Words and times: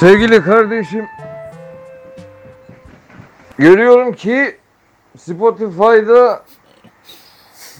Sevgili 0.00 0.42
kardeşim, 0.42 1.08
görüyorum 3.58 4.12
ki 4.12 4.56
Spotify'da 5.18 6.44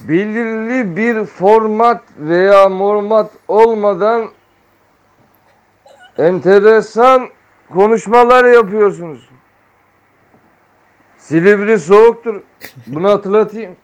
belirli 0.07 0.97
bir 0.97 1.25
format 1.25 2.03
veya 2.17 2.69
mormat 2.69 3.31
olmadan 3.47 4.29
enteresan 6.17 7.29
konuşmalar 7.73 8.45
yapıyorsunuz. 8.45 9.29
Silivri 11.17 11.79
soğuktur. 11.79 12.41
Bunu 12.87 13.09
hatırlatayım. 13.09 13.75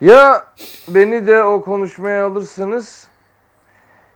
Ya 0.00 0.46
beni 0.88 1.26
de 1.26 1.42
o 1.42 1.64
konuşmaya 1.64 2.26
alırsınız 2.26 3.08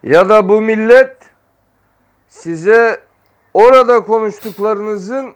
ya 0.03 0.29
da 0.29 0.49
bu 0.49 0.61
millet 0.61 1.16
size 2.43 3.01
orada 3.55 4.01
konuştuklarınızın 4.05 5.35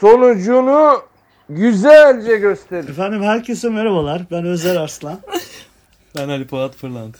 sonucunu 0.00 1.02
güzelce 1.48 2.36
gösterir. 2.36 2.88
Efendim 2.88 3.22
herkese 3.22 3.68
merhabalar. 3.68 4.22
Ben 4.30 4.44
Özer 4.44 4.76
Arslan. 4.76 5.20
Ben 6.16 6.28
Ali 6.28 6.46
Polat 6.46 6.76
Fırlant. 6.76 7.16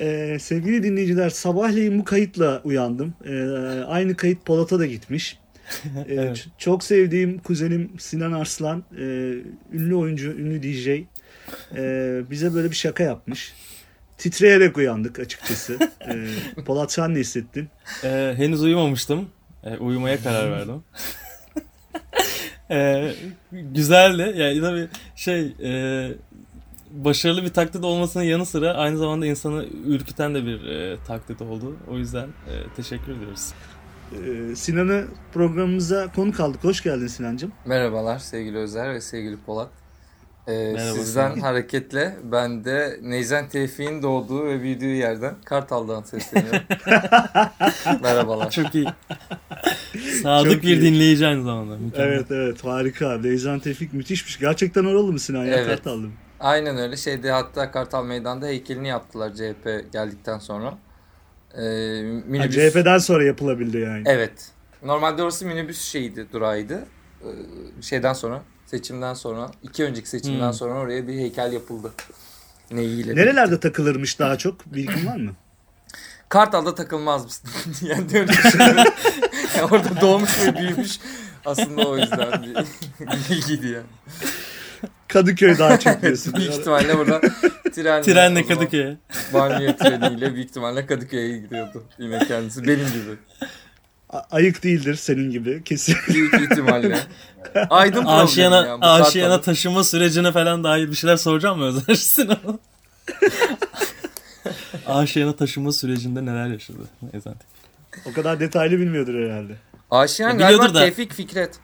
Ee, 0.00 0.38
sevgili 0.40 0.82
dinleyiciler 0.82 1.30
sabahleyin 1.30 1.98
bu 1.98 2.04
kayıtla 2.04 2.60
uyandım. 2.64 3.14
Ee, 3.24 3.84
aynı 3.88 4.16
kayıt 4.16 4.46
Polat'a 4.46 4.78
da 4.78 4.86
gitmiş. 4.86 5.38
Ee, 6.08 6.14
Evet. 6.14 6.46
Çok 6.58 6.84
sevdiğim 6.84 7.38
kuzenim 7.38 7.90
Sinan 7.98 8.32
Arslan, 8.32 8.84
e, 8.98 9.02
ünlü 9.72 9.94
oyuncu, 9.94 10.30
ünlü 10.30 10.62
DJ. 10.62 10.88
Ee, 10.88 11.04
bize 12.30 12.54
böyle 12.54 12.70
bir 12.70 12.76
şaka 12.76 13.02
yapmış. 13.02 13.52
Titreyerek 14.20 14.76
uyandık 14.78 15.18
açıkçası. 15.18 15.78
Ee, 16.08 16.62
Polat 16.66 16.92
sen 16.92 17.14
ne 17.14 17.18
hissettin? 17.18 17.68
Ee, 18.04 18.34
henüz 18.36 18.62
uyumamıştım. 18.62 19.28
Ee, 19.64 19.76
uyumaya 19.76 20.22
karar 20.22 20.50
verdim. 20.58 20.82
ee, 22.70 23.12
güzeldi. 23.52 24.34
Yani 24.38 24.60
tabii 24.60 24.88
şey 25.16 25.54
e, 25.62 26.08
başarılı 26.90 27.42
bir 27.42 27.48
taklit 27.48 27.84
olmasının 27.84 28.24
yanı 28.24 28.46
sıra 28.46 28.74
aynı 28.74 28.98
zamanda 28.98 29.26
insanı 29.26 29.66
ürküten 29.86 30.34
de 30.34 30.46
bir 30.46 30.64
e, 30.66 30.96
taklit 31.06 31.42
oldu. 31.42 31.76
O 31.90 31.98
yüzden 31.98 32.26
e, 32.26 32.52
teşekkür 32.76 33.12
ediyoruz. 33.16 33.52
Ee, 34.12 34.56
Sinan'ı 34.56 35.04
programımıza 35.32 36.12
konuk 36.12 36.40
aldık. 36.40 36.64
Hoş 36.64 36.82
geldin 36.82 37.06
Sinancığım. 37.06 37.52
Merhabalar 37.66 38.18
sevgili 38.18 38.58
Özer 38.58 38.94
ve 38.94 39.00
sevgili 39.00 39.36
Polat. 39.36 39.70
Ee, 40.50 40.72
Merhaba 40.72 40.98
sizden 40.98 41.30
Sinan. 41.34 41.40
hareketle 41.40 42.16
ben 42.24 42.64
de 42.64 42.98
Neyzen 43.02 43.48
Tevfik'in 43.48 44.02
doğduğu 44.02 44.46
ve 44.46 44.62
büyüdüğü 44.62 44.86
yerden 44.94 45.34
Kartal'dan 45.44 46.02
sesleniyorum. 46.02 46.60
Merhabalar. 48.02 48.50
Çok 48.50 48.74
iyi. 48.74 48.86
Sadık 50.22 50.52
Çok 50.52 50.62
bir 50.62 50.68
iyi. 50.68 50.80
dinleyici 50.82 51.26
aynı 51.26 51.44
zamanda. 51.44 51.76
Mükemmel. 51.76 52.08
Evet 52.12 52.26
evet 52.30 52.64
harika. 52.64 53.08
Leyzan 53.10 53.58
Tevfik 53.60 53.92
müthişmiş. 53.92 54.38
Gerçekten 54.38 54.84
oralı 54.84 55.12
mı 55.12 55.18
Sinan 55.20 55.44
ya? 55.44 55.54
Evet. 55.54 55.66
Kartallı 55.66 56.00
mı? 56.02 56.12
Aynen 56.40 56.78
öyle 56.78 56.96
şeyde 56.96 57.30
hatta 57.30 57.70
Kartal 57.70 58.04
Meydan'da 58.04 58.46
heykelini 58.46 58.88
yaptılar 58.88 59.32
CHP 59.34 59.92
geldikten 59.92 60.38
sonra. 60.38 60.66
Ee, 61.54 61.60
Ha, 61.60 61.62
minibüs... 62.26 62.54
CHP'den 62.72 62.98
sonra 62.98 63.24
yapılabildi 63.24 63.78
yani. 63.78 64.02
Evet. 64.06 64.48
Normalde 64.84 65.22
orası 65.22 65.46
minibüs 65.46 65.80
şeydi, 65.80 66.26
durağıydı. 66.32 66.84
Ee, 67.22 67.82
şeyden 67.82 68.12
sonra, 68.12 68.42
seçimden 68.70 69.14
sonra, 69.14 69.50
iki 69.62 69.84
önceki 69.84 70.08
seçimden 70.08 70.46
Hmm. 70.46 70.52
sonra 70.54 70.74
oraya 70.74 71.08
bir 71.08 71.14
heykel 71.14 71.52
yapıldı. 71.52 71.92
Neyiyle? 72.70 73.16
Nerelerde 73.16 73.60
takılırmış 73.60 74.18
daha 74.18 74.38
çok? 74.38 74.66
Bilgin 74.74 75.06
var 75.06 75.16
mı? 75.16 75.30
Kartal'da 76.28 76.74
takılmaz 76.74 77.24
mısın? 77.24 77.50
yani 77.86 78.28
düşünüyorum. 78.28 78.84
Yani 79.56 79.64
orada 79.72 80.00
doğmuş 80.00 80.30
ve 80.46 80.56
büyümüş. 80.58 80.98
Aslında 81.44 81.88
o 81.88 81.96
yüzden 81.98 82.42
bir 82.42 82.56
bilgiydi 83.30 83.66
yani. 83.68 83.86
Kadıköy 85.08 85.58
daha 85.58 85.78
çok 85.80 86.02
diyorsun. 86.02 86.34
büyük 86.34 86.52
ihtimalle 86.54 86.98
burada 86.98 87.20
trenle, 87.74 88.02
Trenle 88.02 88.46
Kadıköy'e. 88.46 88.96
Banliyö 89.34 89.76
treniyle 89.76 90.34
büyük 90.34 90.48
ihtimalle 90.50 90.86
Kadıköy'e 90.86 91.38
gidiyordu. 91.38 91.84
Yine 91.98 92.26
kendisi 92.26 92.62
benim 92.62 92.86
gibi. 92.86 93.16
Ayık 94.30 94.62
değildir 94.62 94.94
senin 94.94 95.30
gibi 95.30 95.64
kesin. 95.64 95.96
Büyük 96.08 96.34
ihtimalle. 96.34 96.98
Aydın 97.70 98.04
Aşiyana, 98.04 98.66
yani 98.66 98.84
aşiyana 98.84 99.40
taşıma 99.40 99.84
sürecine 99.84 100.32
falan 100.32 100.64
dair 100.64 100.90
bir 100.90 100.94
şeyler 100.94 101.16
soracağım 101.16 101.58
mı 101.58 101.64
Özer 101.64 101.94
Sinan'a? 101.94 102.58
Aşiyana 104.86 105.36
taşıma 105.36 105.72
sürecinde 105.72 106.26
neler 106.26 106.46
yaşadı? 106.46 106.78
Neyse. 107.12 107.30
o 108.06 108.12
kadar 108.12 108.40
detaylı 108.40 108.78
bilmiyordur 108.78 109.14
herhalde. 109.14 109.56
Aşiyan 109.90 110.30
Ya 110.30 110.36
galiba 110.36 110.74
da. 110.74 110.78
Tevfik 110.78 111.12
Fikret. 111.12 111.58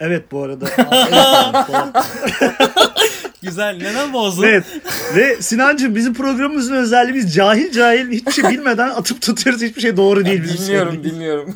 Evet 0.00 0.32
bu 0.32 0.42
arada. 0.42 0.66
Güzel. 3.42 3.76
Neden 3.76 4.12
bozdun? 4.12 4.42
evet. 4.44 4.64
Ve 5.16 5.42
Sinancığım 5.42 5.94
bizim 5.94 6.14
programımızın 6.14 6.74
özelliği 6.74 7.14
biz 7.14 7.34
cahil 7.34 7.72
cahil 7.72 8.10
hiçbir 8.10 8.32
şey 8.32 8.50
bilmeden 8.50 8.88
atıp 8.88 9.22
tutuyoruz. 9.22 9.62
Hiçbir 9.62 9.80
şey 9.80 9.96
doğru 9.96 10.24
değil. 10.24 10.42
bizim 10.42 10.58
Dinliyorum 10.58 10.88
söylediğimiz. 10.92 11.14
dinliyorum. 11.20 11.54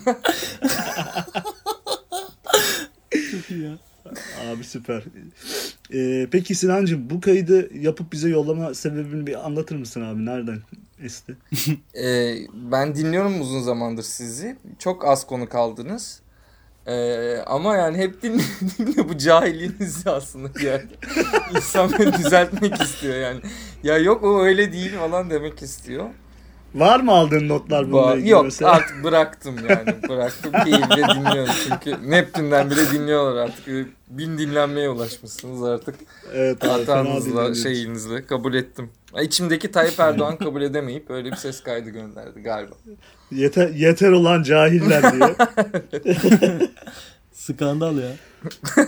Çok 3.30 3.50
iyi 3.50 3.64
ya. 3.64 3.72
Abi 4.52 4.64
süper. 4.64 5.02
Ee, 5.94 6.26
peki 6.30 6.54
Sinancığım 6.54 7.10
bu 7.10 7.20
kaydı 7.20 7.74
yapıp 7.78 8.12
bize 8.12 8.28
yollama 8.28 8.74
sebebini 8.74 9.26
bir 9.26 9.46
anlatır 9.46 9.76
mısın 9.76 10.00
abi? 10.00 10.26
Nereden 10.26 10.58
esti? 11.04 11.36
Ee, 12.04 12.34
ben 12.54 12.94
dinliyorum 12.94 13.40
uzun 13.40 13.62
zamandır 13.62 14.02
sizi. 14.02 14.56
Çok 14.78 15.06
az 15.06 15.26
konu 15.26 15.48
kaldınız. 15.48 16.20
Ee, 16.86 17.36
ama 17.46 17.76
yani 17.76 17.98
hep 17.98 18.22
dinle 18.22 19.08
bu 19.08 19.18
cahilliğinizi 19.18 20.10
aslında 20.10 20.48
yani. 20.64 20.82
İnsan 21.56 21.92
beni 21.98 22.12
düzeltmek 22.12 22.80
istiyor 22.80 23.14
yani. 23.16 23.40
Ya 23.82 23.98
yok 23.98 24.22
o 24.22 24.42
öyle 24.44 24.72
değil 24.72 24.92
falan 24.98 25.30
demek 25.30 25.62
istiyor. 25.62 26.04
Var 26.74 27.00
mı 27.00 27.12
aldığın 27.12 27.48
notlar 27.48 27.92
bununla 27.92 28.06
Ba- 28.12 28.16
ilgili 28.16 28.30
yok 28.30 28.44
mesela? 28.44 28.70
artık 28.70 29.04
bıraktım 29.04 29.54
yani. 29.68 30.02
Bıraktım 30.08 30.52
keyifle 30.64 31.14
dinliyorum. 31.14 31.54
Çünkü 31.68 32.10
Neptün'den 32.10 32.70
bile 32.70 32.90
dinliyorlar 32.90 33.42
artık. 33.42 33.66
Bin 34.08 34.38
dinlenmeye 34.38 34.88
ulaşmışsınız 34.88 35.62
artık. 35.62 35.94
Evet 36.34 36.64
Hatanızla 36.64 37.54
şeyinizle 37.54 38.26
kabul 38.26 38.54
ettim. 38.54 38.90
İçimdeki 39.22 39.70
Tayyip 39.70 40.00
Erdoğan 40.00 40.36
kabul 40.36 40.62
edemeyip 40.62 41.10
öyle 41.10 41.30
bir 41.30 41.36
ses 41.36 41.62
kaydı 41.62 41.90
gönderdi 41.90 42.40
galiba. 42.42 42.74
Yeter, 43.30 43.68
yeter 43.68 44.10
olan 44.10 44.42
cahiller 44.42 45.02
diye. 45.12 45.34
Skandal 47.32 47.98
ya. 47.98 48.10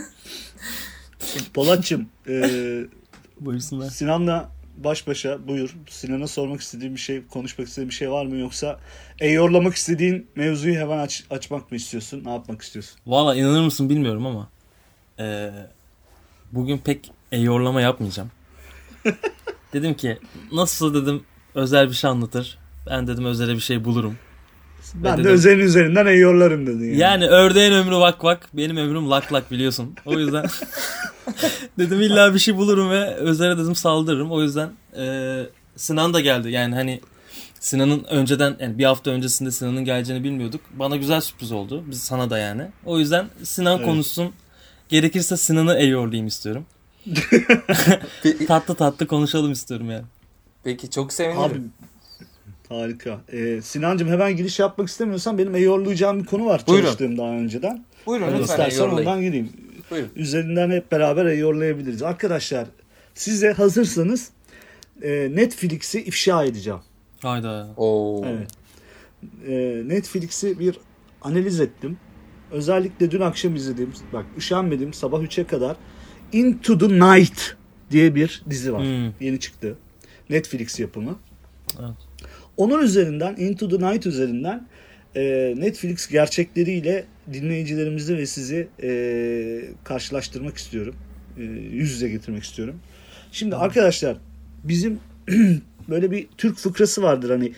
Polatçım 1.54 2.09
e, 2.28 2.42
Buyursunlar. 3.41 3.91
Sinan'la 3.91 4.48
baş 4.76 5.06
başa 5.06 5.48
buyur. 5.48 5.76
Sinan'a 5.88 6.26
sormak 6.26 6.60
istediğin 6.60 6.94
bir 6.94 7.00
şey, 7.00 7.26
konuşmak 7.26 7.69
istediğin 7.69 7.88
bir 7.91 7.94
şey 7.94 8.10
var 8.10 8.26
mı? 8.26 8.36
Yoksa 8.36 8.81
eyorlamak 9.20 9.75
istediğin 9.75 10.26
mevzuyu 10.36 10.75
hemen 10.75 10.98
aç, 10.98 11.25
açmak 11.31 11.70
mı 11.70 11.76
istiyorsun? 11.76 12.22
Ne 12.25 12.31
yapmak 12.31 12.62
istiyorsun? 12.62 12.98
Valla 13.06 13.34
inanır 13.36 13.65
mısın 13.65 13.88
bilmiyorum 13.88 14.26
ama 14.26 14.48
eee, 15.19 15.53
bugün 16.53 16.78
pek 16.78 17.10
eyorlama 17.32 17.81
yapmayacağım. 17.81 18.31
dedim 19.72 19.94
ki 19.94 20.19
nasıl 20.53 20.94
dedim 21.03 21.22
özel 21.54 21.88
bir 21.88 21.94
şey 21.94 22.10
anlatır. 22.10 22.59
Ben 22.91 23.06
dedim 23.06 23.25
özele 23.25 23.54
bir 23.54 23.60
şey 23.60 23.84
bulurum. 23.84 24.16
Ben 24.95 25.15
de 25.15 25.21
dedim- 25.21 25.30
özelin 25.33 25.59
üzerinden 25.60 26.07
eyorlarım 26.07 26.66
dedin 26.66 26.84
yani. 26.84 26.98
Yani 26.98 27.27
ördeğin 27.27 27.72
ömrü 27.72 27.95
vak 27.97 28.24
vak 28.24 28.48
benim 28.53 28.77
ömrüm 28.77 29.10
lak 29.10 29.33
lak 29.33 29.51
biliyorsun. 29.51 29.95
O 30.07 30.18
yüzden 30.18 30.47
dedim 31.78 32.01
illa 32.01 32.34
bir 32.34 32.39
şey 32.39 32.57
bulurum 32.57 32.91
ve 32.91 33.15
özele 33.15 33.59
dedim 33.59 33.74
saldırırım. 33.74 34.30
O 34.33 34.42
yüzden 34.42 34.71
eee, 34.97 35.47
Sinan 35.77 36.15
da 36.15 36.21
geldi. 36.21 36.51
Yani 36.51 36.74
hani 36.74 37.01
Sinan'ın 37.60 38.04
önceden 38.04 38.57
yani 38.60 38.78
bir 38.78 38.84
hafta 38.84 39.10
öncesinde 39.10 39.51
Sinan'ın 39.51 39.84
geleceğini 39.84 40.24
bilmiyorduk. 40.24 40.60
Bana 40.74 40.97
güzel 40.97 41.21
sürpriz 41.21 41.53
oldu. 41.53 41.84
Biz 41.86 42.01
sana 42.03 42.30
da 42.30 42.39
yani. 42.39 42.66
O 42.84 42.98
yüzden 42.98 43.27
Sinan 43.42 43.77
Evet. 43.77 43.86
konuşsun. 43.86 44.33
Gerekirse 44.89 45.36
Sinan'ı 45.36 45.74
eyorlayayım 45.78 46.27
istiyorum. 46.27 46.66
Tatlı 48.48 48.74
tatlı 48.74 49.06
konuşalım 49.06 49.53
istiyorum 49.53 49.91
yani. 49.91 50.04
Peki 50.64 50.91
çok 50.91 51.12
sevinirim. 51.12 51.41
Abi 51.41 51.60
harika. 52.68 53.20
Ee, 53.32 53.60
Sinancığım 53.62 54.08
hemen 54.08 54.36
giriş 54.36 54.58
yapmak 54.58 54.88
istemiyorsan 54.88 55.38
benim 55.38 55.54
eyorlayacağım 55.54 56.20
bir 56.20 56.26
konu 56.26 56.47
var 56.47 56.64
Buyurun. 56.66 56.84
çalıştığım 56.84 57.18
daha 57.18 57.30
önceden. 57.30 57.84
Buyurun 58.06 58.24
Hadi 58.24 58.38
lütfen 58.38 58.54
istersen 58.54 58.88
ondan 58.88 59.20
gireyim. 59.20 59.53
Buyurun. 59.91 60.10
Üzerinden 60.16 60.70
hep 60.70 60.92
beraber 60.92 61.26
eyorlayabiliriz. 61.26 62.03
Arkadaşlar 62.03 62.66
size 63.14 63.53
hazırsanız 63.53 64.30
e, 65.03 65.28
Netflix'i 65.34 66.00
ifşa 66.00 66.44
edeceğim. 66.44 66.80
Hayda. 67.22 67.68
Oo. 67.76 68.24
Evet. 68.26 68.50
E, 69.48 69.88
Netflix'i 69.88 70.58
bir 70.58 70.78
analiz 71.22 71.60
ettim. 71.60 71.98
Özellikle 72.53 73.10
dün 73.10 73.20
akşam 73.20 73.56
izlediğim, 73.56 73.92
bak 74.12 74.24
üşenmedim 74.36 74.92
sabah 74.92 75.20
3'e 75.22 75.44
kadar 75.44 75.76
Into 76.33 76.78
the 76.78 76.89
Night 76.89 77.57
diye 77.91 78.15
bir 78.15 78.43
dizi 78.51 78.73
var. 78.73 78.83
Hmm. 78.83 79.13
Yeni 79.21 79.41
çıktı. 79.41 79.77
Netflix 80.31 80.81
yapımı. 80.81 81.19
Evet. 81.81 81.91
Onun 82.57 82.83
üzerinden 82.83 83.37
Into 83.37 83.69
the 83.69 83.91
Night 83.91 84.07
üzerinden 84.07 84.67
e, 85.17 85.55
Netflix 85.57 86.09
gerçekleriyle 86.09 87.05
dinleyicilerimizi 87.33 88.17
ve 88.17 88.27
sizi 88.27 88.69
e, 88.83 88.91
karşılaştırmak 89.84 90.57
istiyorum. 90.57 90.95
E, 91.39 91.43
yüz 91.43 91.91
yüze 91.91 92.09
getirmek 92.09 92.43
istiyorum. 92.43 92.77
Şimdi 93.33 93.57
arkadaşlar 93.57 94.17
bizim 94.65 95.01
böyle 95.89 96.11
bir 96.11 96.28
Türk 96.39 96.59
fıkrası 96.59 97.03
vardır 97.03 97.31
hani 97.31 97.53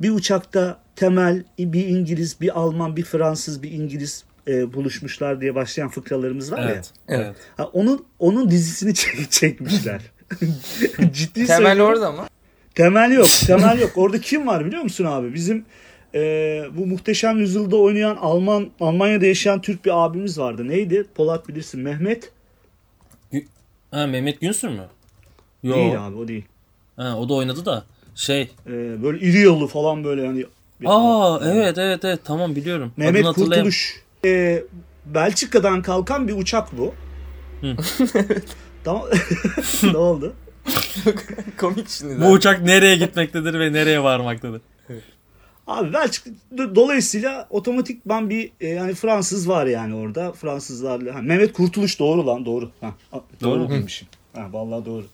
bir 0.00 0.10
uçakta 0.10 0.82
temel 0.96 1.44
bir 1.58 1.86
İngiliz, 1.86 2.40
bir 2.40 2.58
Alman, 2.60 2.96
bir 2.96 3.04
Fransız, 3.04 3.62
bir 3.62 3.70
İngiliz 3.70 4.24
e, 4.48 4.72
buluşmuşlar 4.72 5.40
diye 5.40 5.54
başlayan 5.54 5.88
fıkralarımız 5.88 6.52
var 6.52 6.58
ya. 6.58 6.70
Evet. 6.70 6.90
Evet. 7.08 7.36
Ha, 7.56 7.64
onun 7.72 8.04
onun 8.18 8.50
dizisini 8.50 8.94
çek- 8.94 9.30
çekmişler. 9.30 10.02
Ciddi 11.12 11.46
Temel 11.46 11.66
söylüyorum. 11.66 11.92
orada 11.92 12.12
mı? 12.12 12.26
Temel 12.74 13.12
yok. 13.12 13.26
Temel 13.46 13.80
yok. 13.80 13.90
Orada 13.96 14.20
kim 14.20 14.46
var 14.46 14.66
biliyor 14.66 14.82
musun 14.82 15.04
abi? 15.04 15.34
Bizim 15.34 15.64
e, 16.14 16.20
bu 16.76 16.86
muhteşem 16.86 17.38
yüzyılda 17.38 17.76
oynayan 17.76 18.16
Alman 18.16 18.70
Almanya'da 18.80 19.26
yaşayan 19.26 19.60
Türk 19.60 19.84
bir 19.84 20.04
abimiz 20.04 20.38
vardı. 20.38 20.68
Neydi? 20.68 21.06
Polat 21.14 21.48
bilirsin. 21.48 21.80
Mehmet. 21.80 22.32
Ha 23.90 24.06
Mehmet 24.06 24.40
Günsür 24.40 24.68
mü? 24.68 24.84
Yo. 25.62 25.74
Değil 25.76 26.06
abi 26.06 26.16
o 26.16 26.28
değil. 26.28 26.44
Ha, 26.96 27.16
o 27.18 27.28
da 27.28 27.34
oynadı 27.34 27.64
da. 27.64 27.84
Şey. 28.14 28.42
E, 28.66 29.02
böyle 29.02 29.18
iri 29.26 29.38
yolu 29.40 29.66
falan 29.66 30.04
böyle 30.04 30.26
hani. 30.26 30.44
Aa 30.86 31.40
evet 31.44 31.78
evet 31.78 32.04
evet 32.04 32.20
tamam 32.24 32.56
biliyorum. 32.56 32.92
Mehmet 32.96 33.14
Adını 33.24 33.28
hatırlayam- 33.32 33.48
Kurtuluş. 33.64 34.02
E, 34.26 34.62
Belçika'dan 35.06 35.82
kalkan 35.82 36.28
bir 36.28 36.32
uçak 36.36 36.78
bu. 36.78 36.94
Hı. 37.60 37.76
tamam. 38.84 39.02
ne 39.82 39.96
oldu? 39.96 40.34
Komik 41.58 41.88
şimdi. 41.88 42.20
Bu 42.20 42.30
uçak 42.30 42.62
nereye 42.62 42.96
gitmektedir 42.96 43.60
ve 43.60 43.72
nereye 43.72 44.02
varmaktadır? 44.02 44.60
Abi 45.66 45.92
Belçika 45.92 46.30
do- 46.56 46.74
dolayısıyla 46.74 47.46
otomatikman 47.50 48.30
bir 48.30 48.50
e, 48.60 48.68
yani 48.68 48.94
Fransız 48.94 49.48
var 49.48 49.66
yani 49.66 49.94
orada. 49.94 50.32
Fransızlarla. 50.32 51.14
Ha, 51.14 51.22
Mehmet 51.22 51.52
Kurtuluş 51.52 51.98
doğru 51.98 52.26
lan 52.26 52.46
doğru. 52.46 52.70
Ha, 52.80 52.94
Doğru. 53.42 53.70
demişim. 53.70 54.08
Ha, 54.34 54.48
vallahi 54.52 54.84
doğru. 54.86 55.04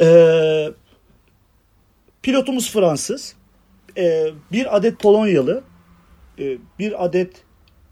Ee, 0.00 0.70
pilotumuz 2.22 2.70
Fransız. 2.72 3.34
Ee, 3.96 4.26
bir 4.52 4.76
adet 4.76 4.98
Polonyalı. 5.00 5.62
e, 6.38 6.58
bir 6.78 7.04
adet 7.04 7.30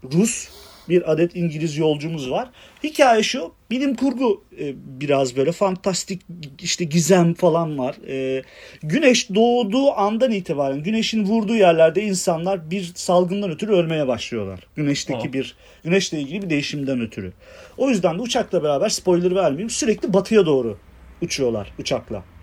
Rus. 0.03 0.49
Bir 0.89 1.11
adet 1.11 1.35
İngiliz 1.35 1.77
yolcumuz 1.77 2.31
var. 2.31 2.49
Hikaye 2.83 3.23
şu. 3.23 3.53
Bilim 3.71 3.95
kurgu 3.95 4.43
e, 4.59 4.73
biraz 5.01 5.35
böyle 5.35 5.51
fantastik 5.51 6.21
işte 6.61 6.85
gizem 6.85 7.33
falan 7.33 7.77
var. 7.77 7.95
E, 8.07 8.43
güneş 8.83 9.29
doğduğu 9.29 9.91
andan 9.91 10.31
itibaren 10.31 10.83
güneşin 10.83 11.23
vurduğu 11.23 11.55
yerlerde 11.55 12.03
insanlar 12.03 12.71
bir 12.71 12.91
salgından 12.95 13.51
ötürü 13.51 13.71
ölmeye 13.71 14.07
başlıyorlar. 14.07 14.59
Güneşteki 14.75 15.19
Tamam. 15.19 15.33
bir 15.33 15.55
güneşle 15.83 16.19
ilgili 16.19 16.41
bir 16.41 16.49
değişimden 16.49 17.01
ötürü. 17.01 17.33
O 17.77 17.89
yüzden 17.89 18.17
de 18.17 18.21
uçakla 18.21 18.63
beraber 18.63 18.89
spoiler 18.89 19.35
vermeyeyim 19.35 19.69
sürekli 19.69 20.13
batıya 20.13 20.45
doğru 20.45 20.77
uçuyorlar 21.21 21.73
uçakla. 21.79 22.23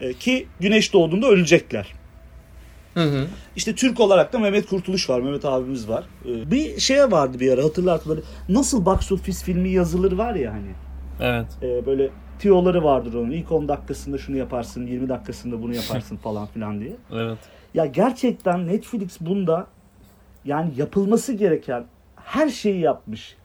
E, 0.00 0.12
ki 0.12 0.46
güneş 0.60 0.92
doğduğunda 0.92 1.26
ölecekler. 1.26 1.86
Hı 2.98 3.04
hı. 3.04 3.26
İşte 3.56 3.74
Türk 3.74 4.00
olarak 4.00 4.32
da 4.32 4.38
Mehmet 4.38 4.66
Kurtuluş 4.66 5.10
var. 5.10 5.20
Mehmet 5.20 5.44
abimiz 5.44 5.88
var. 5.88 6.04
Ee, 6.24 6.50
Bir 6.50 6.80
şeye 6.80 7.10
vardı 7.10 7.40
bir 7.40 7.52
ara 7.52 7.64
hatırlar 7.64 8.00
böyle 8.08 8.20
nasıl 8.48 8.86
box 8.86 9.12
office 9.12 9.38
filmi 9.44 9.68
yazılır 9.68 10.12
var 10.12 10.34
ya 10.34 10.52
hani. 10.52 10.70
Evet. 11.20 11.46
Ee, 11.62 11.86
böyle 11.86 12.10
tiyoları 12.38 12.84
vardır 12.84 13.14
onun. 13.14 13.30
İlk 13.30 13.52
10 13.52 13.68
dakikasında 13.68 14.18
şunu 14.18 14.36
yaparsın, 14.36 14.86
20 14.86 15.08
dakikasında 15.08 15.62
bunu 15.62 15.74
yaparsın 15.74 16.16
falan 16.22 16.46
filan 16.46 16.80
diye. 16.80 16.96
Evet. 17.12 17.38
Ya 17.74 17.86
gerçekten 17.86 18.66
Netflix 18.66 19.20
bunda 19.20 19.66
yani 20.44 20.70
yapılması 20.76 21.32
gereken 21.32 21.84
her 22.16 22.48
şeyi 22.48 22.80
yapmış. 22.80 23.36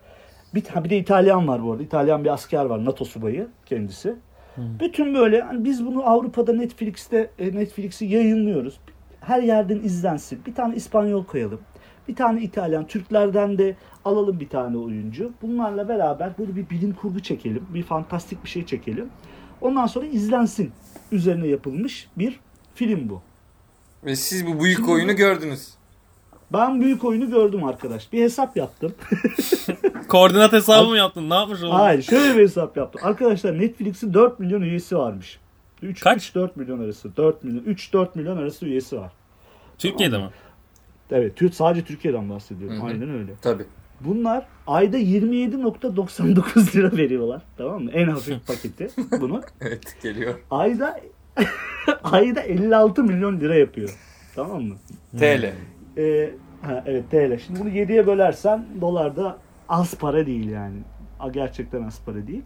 Bir, 0.55 0.63
bir 0.83 0.89
de 0.89 0.97
İtalyan 0.97 1.47
var 1.47 1.63
bu 1.63 1.71
arada. 1.71 1.83
İtalyan 1.83 2.23
bir 2.23 2.33
asker 2.33 2.65
var. 2.65 2.85
NATO 2.85 3.05
subayı 3.05 3.47
kendisi. 3.65 4.15
Bütün 4.57 5.15
böyle 5.15 5.41
hani 5.41 5.63
biz 5.65 5.85
bunu 5.85 6.09
Avrupa'da 6.09 6.53
Netflix'te 6.53 7.29
e, 7.39 7.55
Netflix'i 7.55 8.05
yayınlıyoruz. 8.05 8.79
Her 9.25 9.41
yerden 9.41 9.79
izlensin. 9.79 10.41
Bir 10.45 10.55
tane 10.55 10.75
İspanyol 10.75 11.25
koyalım. 11.25 11.61
Bir 12.07 12.15
tane 12.15 12.41
İtalyan, 12.41 12.87
Türklerden 12.87 13.57
de 13.57 13.75
alalım 14.05 14.39
bir 14.39 14.49
tane 14.49 14.77
oyuncu. 14.77 15.31
Bunlarla 15.41 15.89
beraber 15.89 16.37
böyle 16.39 16.55
bir 16.55 16.69
bilim 16.69 16.93
kurgu 16.93 17.19
çekelim. 17.19 17.65
Bir 17.73 17.83
fantastik 17.83 18.43
bir 18.43 18.49
şey 18.49 18.65
çekelim. 18.65 19.09
Ondan 19.61 19.87
sonra 19.87 20.05
izlensin. 20.05 20.71
Üzerine 21.11 21.47
yapılmış 21.47 22.09
bir 22.17 22.39
film 22.75 23.09
bu. 23.09 23.21
Ve 24.05 24.15
siz 24.15 24.47
bu 24.47 24.63
büyük 24.63 24.89
oyunu 24.89 25.15
gördünüz. 25.15 25.73
Ben 26.53 26.81
büyük 26.81 27.03
oyunu 27.03 27.29
gördüm 27.29 27.63
arkadaş. 27.63 28.13
Bir 28.13 28.21
hesap 28.21 28.57
yaptım. 28.57 28.93
Koordinat 30.07 30.53
hesabı 30.53 30.89
mı 30.89 30.97
yaptın? 30.97 31.29
Ne 31.29 31.33
yapmış 31.33 31.63
oğlum? 31.63 31.71
Hayır 31.75 32.01
şöyle 32.01 32.37
bir 32.37 32.41
hesap 32.43 32.77
yaptım. 32.77 33.01
Arkadaşlar 33.03 33.59
Netflix'in 33.59 34.13
4 34.13 34.39
milyon 34.39 34.61
üyesi 34.61 34.97
varmış. 34.97 35.39
3, 35.83 35.99
Kaç? 36.01 36.35
4 36.35 36.57
milyon 36.57 36.79
arası. 36.79 37.17
4 37.17 37.43
milyon 37.43 37.63
3-4 37.63 38.07
milyon 38.15 38.37
arası 38.37 38.65
üyesi 38.65 38.97
var. 38.97 39.11
Türkiye'de 39.77 40.17
mi? 40.17 40.29
Evet 41.11 41.35
Tür- 41.35 41.51
sadece 41.51 41.85
Türkiye'den 41.85 42.29
bahsediyorum. 42.29 42.77
Hı 42.77 42.81
hı. 42.81 42.85
Aynen 42.85 43.09
öyle. 43.09 43.31
Tabii. 43.41 43.65
Bunlar 44.01 44.45
ayda 44.67 44.97
27.99 44.99 46.75
lira 46.77 46.97
veriyorlar. 46.97 47.41
Tamam 47.57 47.83
mı? 47.83 47.91
En 47.91 48.07
hafif 48.07 48.47
paketi 48.47 48.87
bunu. 49.21 49.41
Evet 49.61 49.97
geliyor. 50.03 50.33
Ayda 50.51 50.99
ayda 52.03 52.41
56 52.41 53.03
milyon 53.03 53.39
lira 53.39 53.55
yapıyor. 53.55 53.97
Tamam 54.35 54.63
mı? 54.63 54.75
TL. 55.19 55.53
Ee, 55.97 56.31
ha, 56.61 56.83
evet 56.85 57.11
TL. 57.11 57.39
Şimdi 57.45 57.59
bunu 57.59 57.69
7'ye 57.69 58.07
bölersen 58.07 58.65
dolarda 58.81 59.37
az 59.69 59.95
para 59.97 60.25
değil 60.25 60.49
yani. 60.49 60.77
A, 61.19 61.29
Gerçekten 61.29 61.83
az 61.83 62.01
para 62.05 62.27
değil. 62.27 62.41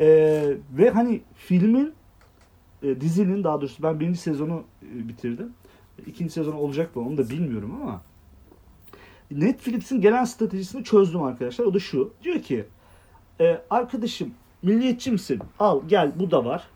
Ee, 0.00 0.44
ve 0.78 0.90
hani 0.90 1.20
filmin 1.34 1.94
e, 2.84 3.00
dizinin 3.00 3.44
daha 3.44 3.60
doğrusu 3.60 3.82
ben 3.82 4.00
birinci 4.00 4.18
sezonu 4.18 4.62
e, 4.82 5.08
bitirdim. 5.08 5.52
İkinci 6.06 6.32
sezon 6.32 6.52
olacak 6.52 6.96
mı 6.96 7.08
onu 7.08 7.18
da 7.18 7.30
bilmiyorum 7.30 7.78
ama 7.82 8.02
Netflix'in 9.30 10.00
gelen 10.00 10.24
stratejisini 10.24 10.84
çözdüm 10.84 11.22
arkadaşlar. 11.22 11.64
O 11.64 11.74
da 11.74 11.78
şu. 11.78 12.12
Diyor 12.22 12.42
ki 12.42 12.64
e, 13.40 13.60
arkadaşım 13.70 14.30
milliyetçi 14.62 15.10
misin? 15.10 15.40
Al 15.58 15.80
gel 15.88 16.12
bu 16.18 16.30
da 16.30 16.44
var. 16.44 16.68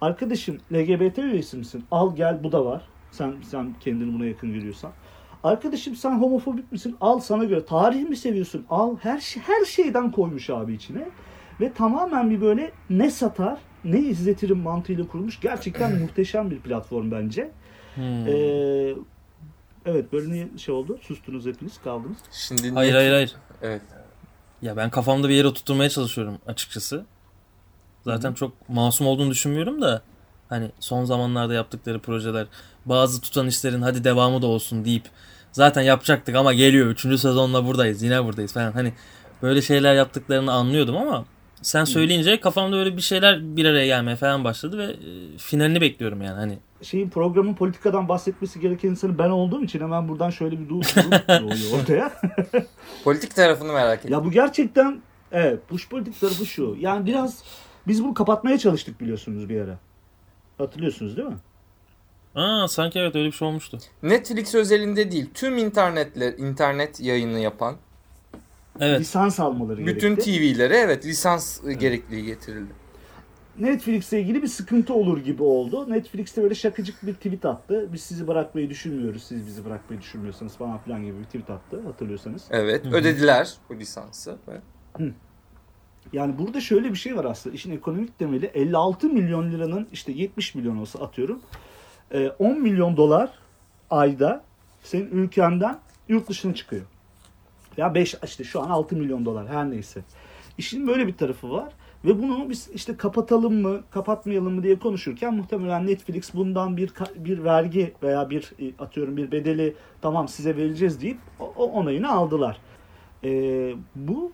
Arkadaşım 0.00 0.58
LGBT 0.72 1.18
üyesi 1.18 1.56
misin? 1.56 1.84
Al 1.90 2.16
gel 2.16 2.44
bu 2.44 2.52
da 2.52 2.64
var. 2.64 2.82
Sen 3.10 3.34
sen 3.42 3.74
kendini 3.80 4.14
buna 4.14 4.26
yakın 4.26 4.52
görüyorsan. 4.52 4.92
Arkadaşım 5.44 5.96
sen 5.96 6.10
homofobik 6.10 6.72
misin? 6.72 6.96
Al 7.00 7.18
sana 7.20 7.44
göre. 7.44 7.64
Tarih 7.64 8.08
mi 8.08 8.16
seviyorsun? 8.16 8.66
Al 8.70 8.96
her 8.96 9.20
şey 9.20 9.42
her 9.42 9.64
şeyden 9.64 10.10
koymuş 10.10 10.50
abi 10.50 10.74
içine. 10.74 11.08
Ve 11.60 11.72
tamamen 11.72 12.30
bir 12.30 12.40
böyle 12.40 12.72
ne 12.90 13.10
satar 13.10 13.58
ne 13.84 14.00
izletirim 14.00 14.58
mantığıyla 14.58 15.06
kurulmuş. 15.08 15.40
Gerçekten 15.40 15.98
muhteşem 16.02 16.50
bir 16.50 16.58
platform 16.58 17.10
bence. 17.10 17.50
Hmm. 17.94 18.28
Ee, 18.28 18.94
evet 19.86 20.12
böyle 20.12 20.32
niye 20.32 20.48
şey 20.58 20.74
oldu? 20.74 20.98
Sustunuz 21.02 21.46
hepiniz 21.46 21.78
kaldınız. 21.84 22.16
Şimdi 22.32 22.70
Hayır 22.70 22.92
net- 22.92 22.96
hayır 22.96 23.12
hayır. 23.12 23.34
Evet. 23.62 23.82
Ya 24.62 24.76
ben 24.76 24.90
kafamda 24.90 25.28
bir 25.28 25.34
yere 25.34 25.46
oturtmaya 25.46 25.90
çalışıyorum 25.90 26.38
açıkçası. 26.46 27.04
Zaten 28.04 28.32
çok 28.32 28.68
masum 28.68 29.06
olduğunu 29.06 29.30
düşünmüyorum 29.30 29.82
da 29.82 30.02
hani 30.48 30.70
son 30.80 31.04
zamanlarda 31.04 31.54
yaptıkları 31.54 31.98
projeler 32.00 32.46
bazı 32.86 33.20
tutan 33.20 33.46
işlerin 33.46 33.82
hadi 33.82 34.04
devamı 34.04 34.42
da 34.42 34.46
olsun 34.46 34.84
deyip 34.84 35.04
zaten 35.52 35.82
yapacaktık 35.82 36.34
ama 36.36 36.52
geliyor 36.52 36.86
3. 36.86 37.00
sezonla 37.00 37.66
buradayız 37.66 38.02
yine 38.02 38.24
buradayız 38.24 38.52
falan 38.52 38.72
hani 38.72 38.92
böyle 39.42 39.62
şeyler 39.62 39.94
yaptıklarını 39.94 40.52
anlıyordum 40.52 40.96
ama 40.96 41.24
sen 41.62 41.84
söyleyince 41.84 42.40
kafamda 42.40 42.76
öyle 42.76 42.96
bir 42.96 43.02
şeyler 43.02 43.56
bir 43.56 43.64
araya 43.64 43.86
gelmeye 43.86 44.16
falan 44.16 44.44
başladı 44.44 44.78
ve 44.78 44.84
e, 44.84 45.38
finalini 45.38 45.80
bekliyorum 45.80 46.22
yani 46.22 46.36
hani 46.36 46.58
Şeyin 46.82 47.10
programın 47.10 47.54
politikadan 47.54 48.08
bahsetmesi 48.08 48.60
gereken 48.60 48.88
insanı 48.88 49.18
ben 49.18 49.30
olduğum 49.30 49.64
için 49.64 49.80
hemen 49.80 50.08
buradan 50.08 50.30
şöyle 50.30 50.60
bir 50.60 50.68
durum 50.68 50.80
oluyor 51.46 51.80
ortaya. 51.80 52.12
Politik 53.04 53.34
tarafını 53.34 53.72
merak 53.72 53.98
ettim. 53.98 54.12
Ya 54.12 54.24
bu 54.24 54.30
gerçekten 54.30 55.00
evet 55.32 55.60
bu 55.70 55.76
politik 55.90 56.20
tarafı 56.20 56.46
şu. 56.46 56.76
Yani 56.80 57.06
biraz 57.06 57.42
biz 57.86 58.04
bunu 58.04 58.14
kapatmaya 58.14 58.58
çalıştık 58.58 59.00
biliyorsunuz 59.00 59.48
bir 59.48 59.60
ara. 59.60 59.78
Hatırlıyorsunuz 60.58 61.16
değil 61.16 61.28
mi? 61.28 61.36
aa 62.34 62.68
sanki 62.68 62.98
evet 62.98 63.16
öyle 63.16 63.26
bir 63.26 63.32
şey 63.32 63.48
olmuştu. 63.48 63.78
Netflix 64.02 64.54
özelinde 64.54 65.10
değil. 65.10 65.30
Tüm 65.34 65.58
internetler, 65.58 66.32
internet 66.32 67.00
yayını 67.00 67.38
yapan 67.38 67.76
Evet. 68.82 69.00
Lisans 69.00 69.40
almaları 69.40 69.86
bütün 69.86 70.16
gerekti. 70.16 70.54
TV'lere 70.54 70.76
evet 70.76 71.06
lisans 71.06 71.60
gerekliliği 71.78 72.26
getirildi. 72.26 72.72
Netflix'le 73.58 74.12
ilgili 74.12 74.42
bir 74.42 74.48
sıkıntı 74.48 74.94
olur 74.94 75.18
gibi 75.18 75.42
oldu. 75.42 75.90
Netflix'te 75.90 76.42
böyle 76.42 76.54
şakacık 76.54 77.06
bir 77.06 77.14
tweet 77.14 77.44
attı. 77.44 77.88
Biz 77.92 78.00
sizi 78.00 78.28
bırakmayı 78.28 78.70
düşünmüyoruz. 78.70 79.22
Siz 79.24 79.46
bizi 79.46 79.64
bırakmayı 79.64 80.00
düşünmüyorsanız 80.00 80.56
falan 80.56 80.78
filan 80.78 81.04
gibi 81.04 81.18
bir 81.18 81.24
tweet 81.24 81.50
attı 81.50 81.80
hatırlıyorsanız. 81.86 82.44
Evet, 82.50 82.86
ödediler 82.86 83.54
bu 83.70 83.74
lisansı. 83.76 84.36
ve 84.48 84.60
Yani 86.12 86.38
burada 86.38 86.60
şöyle 86.60 86.90
bir 86.90 86.96
şey 86.98 87.16
var 87.16 87.24
aslında. 87.24 87.56
İşin 87.56 87.70
ekonomik 87.76 88.18
temeli 88.18 88.46
56 88.46 89.08
milyon 89.08 89.52
liranın 89.52 89.88
işte 89.92 90.12
70 90.12 90.54
milyon 90.54 90.76
olsa 90.76 90.98
atıyorum. 90.98 91.40
e, 92.10 92.28
10 92.28 92.60
milyon 92.60 92.96
dolar 92.96 93.30
ayda 93.90 94.44
senin 94.82 95.10
ülkenden 95.10 95.78
yurt 96.08 96.28
dışına 96.28 96.54
çıkıyor. 96.54 96.82
Ya 97.76 97.94
5 97.94 98.14
işte 98.24 98.44
şu 98.44 98.60
an 98.60 98.70
6 98.70 98.96
milyon 98.96 99.24
dolar 99.24 99.48
her 99.48 99.70
neyse. 99.70 100.00
İşin 100.58 100.86
böyle 100.86 101.06
bir 101.06 101.16
tarafı 101.16 101.50
var. 101.50 101.72
Ve 102.04 102.22
bunu 102.22 102.50
biz 102.50 102.70
işte 102.74 102.96
kapatalım 102.96 103.54
mı, 103.62 103.80
kapatmayalım 103.90 104.54
mı 104.54 104.62
diye 104.62 104.78
konuşurken 104.78 105.34
muhtemelen 105.34 105.86
Netflix 105.86 106.34
bundan 106.34 106.76
bir 106.76 106.92
bir 107.16 107.44
vergi 107.44 107.94
veya 108.02 108.30
bir 108.30 108.52
e, 108.58 108.82
atıyorum 108.82 109.16
bir 109.16 109.32
bedeli 109.32 109.74
tamam 110.00 110.28
size 110.28 110.56
vereceğiz 110.56 111.02
deyip 111.02 111.18
o, 111.40 111.44
o 111.56 111.64
onayını 111.64 112.12
aldılar. 112.12 112.56
Ee, 113.24 113.74
bu 113.96 114.32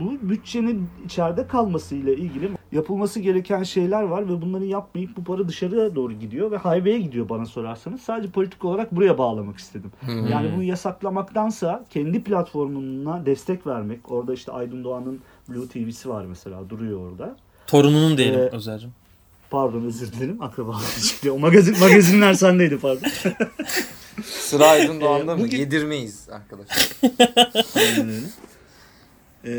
bu 0.00 0.28
bütçenin 0.30 0.88
içeride 1.06 1.46
kalmasıyla 1.46 2.12
ilgili 2.12 2.50
yapılması 2.72 3.20
gereken 3.20 3.62
şeyler 3.62 4.02
var 4.02 4.28
ve 4.28 4.42
bunları 4.42 4.64
yapmayıp 4.64 5.16
bu 5.16 5.24
para 5.24 5.48
dışarıya 5.48 5.94
doğru 5.94 6.12
gidiyor 6.12 6.50
ve 6.50 6.56
highway'e 6.58 6.98
gidiyor 6.98 7.28
bana 7.28 7.46
sorarsanız. 7.46 8.00
Sadece 8.00 8.30
politik 8.30 8.64
olarak 8.64 8.96
buraya 8.96 9.18
bağlamak 9.18 9.58
istedim. 9.58 9.90
Hmm. 10.00 10.26
Yani 10.26 10.50
bunu 10.54 10.62
yasaklamaktansa 10.62 11.84
kendi 11.90 12.22
platformuna 12.24 13.26
destek 13.26 13.66
vermek. 13.66 14.12
Orada 14.12 14.34
işte 14.34 14.52
Aydın 14.52 14.84
Doğan'ın 14.84 15.20
Blue 15.48 15.68
TV'si 15.68 16.08
var 16.08 16.24
mesela 16.24 16.70
duruyor 16.70 17.10
orada. 17.10 17.36
Torununun 17.66 18.18
diyelim 18.18 18.40
Ee, 18.40 18.56
Özer'cim. 18.56 18.90
Pardon 19.50 19.82
özür 19.84 20.12
dilerim 20.12 20.42
akrabalar 20.42 20.82
çıktı. 21.08 21.32
O 21.32 21.38
magazin 21.38 21.80
magazinler 21.80 22.34
sendeydi 22.34 22.78
pardon. 22.78 23.08
Sıra 24.24 24.66
Aydın 24.66 25.00
Doğan'da 25.00 25.32
Ee, 25.32 25.34
mı? 25.34 25.40
bugün- 25.44 25.58
Yedirmeyiz 25.58 26.28
arkadaşlar. 26.28 26.88
Ee, 29.44 29.50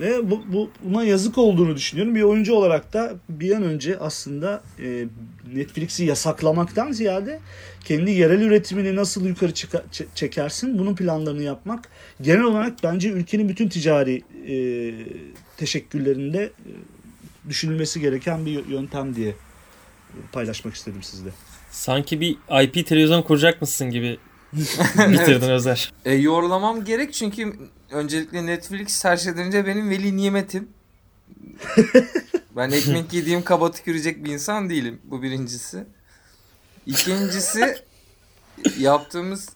ve 0.00 0.30
bu, 0.30 0.42
bu 0.52 0.70
buna 0.82 1.04
yazık 1.04 1.38
olduğunu 1.38 1.76
düşünüyorum. 1.76 2.14
Bir 2.14 2.22
oyuncu 2.22 2.54
olarak 2.54 2.92
da 2.92 3.14
bir 3.28 3.56
an 3.56 3.62
önce 3.62 3.98
aslında 3.98 4.62
e, 4.82 5.06
Netflix'i 5.54 6.04
yasaklamaktan 6.04 6.92
ziyade 6.92 7.40
kendi 7.84 8.10
yerel 8.10 8.40
üretimini 8.40 8.96
nasıl 8.96 9.26
yukarı 9.26 9.50
çıka- 9.50 9.84
çekersin 10.14 10.78
bunun 10.78 10.94
planlarını 10.94 11.42
yapmak 11.42 11.88
genel 12.20 12.42
olarak 12.42 12.82
bence 12.82 13.08
ülkenin 13.08 13.48
bütün 13.48 13.68
ticari 13.68 14.22
e, 14.48 14.56
teşekküllerinde 15.56 16.42
e, 16.44 16.72
düşünülmesi 17.48 18.00
gereken 18.00 18.46
bir 18.46 18.66
yöntem 18.66 19.16
diye 19.16 19.34
paylaşmak 20.32 20.74
istedim 20.74 21.02
sizle. 21.02 21.30
Sanki 21.70 22.20
bir 22.20 22.36
IP 22.64 22.86
televizyon 22.86 23.22
kuracak 23.22 23.60
mısın 23.60 23.90
gibi 23.90 24.18
bitirdin 25.12 25.48
Özer. 25.48 25.92
E, 26.04 26.14
yorlamam 26.14 26.84
gerek 26.84 27.12
çünkü 27.12 27.52
öncelikle 27.90 28.46
Netflix 28.46 29.04
her 29.04 29.16
şeyden 29.16 29.46
önce 29.46 29.66
benim 29.66 29.90
veli 29.90 30.16
nimetim. 30.16 30.68
ben 32.56 32.70
ekmek 32.70 33.12
yediğim 33.12 33.42
kaba 33.44 33.70
tükürecek 33.70 34.24
bir 34.24 34.32
insan 34.32 34.70
değilim. 34.70 35.00
Bu 35.04 35.22
birincisi. 35.22 35.84
İkincisi 36.86 37.76
yaptığımız 38.78 39.48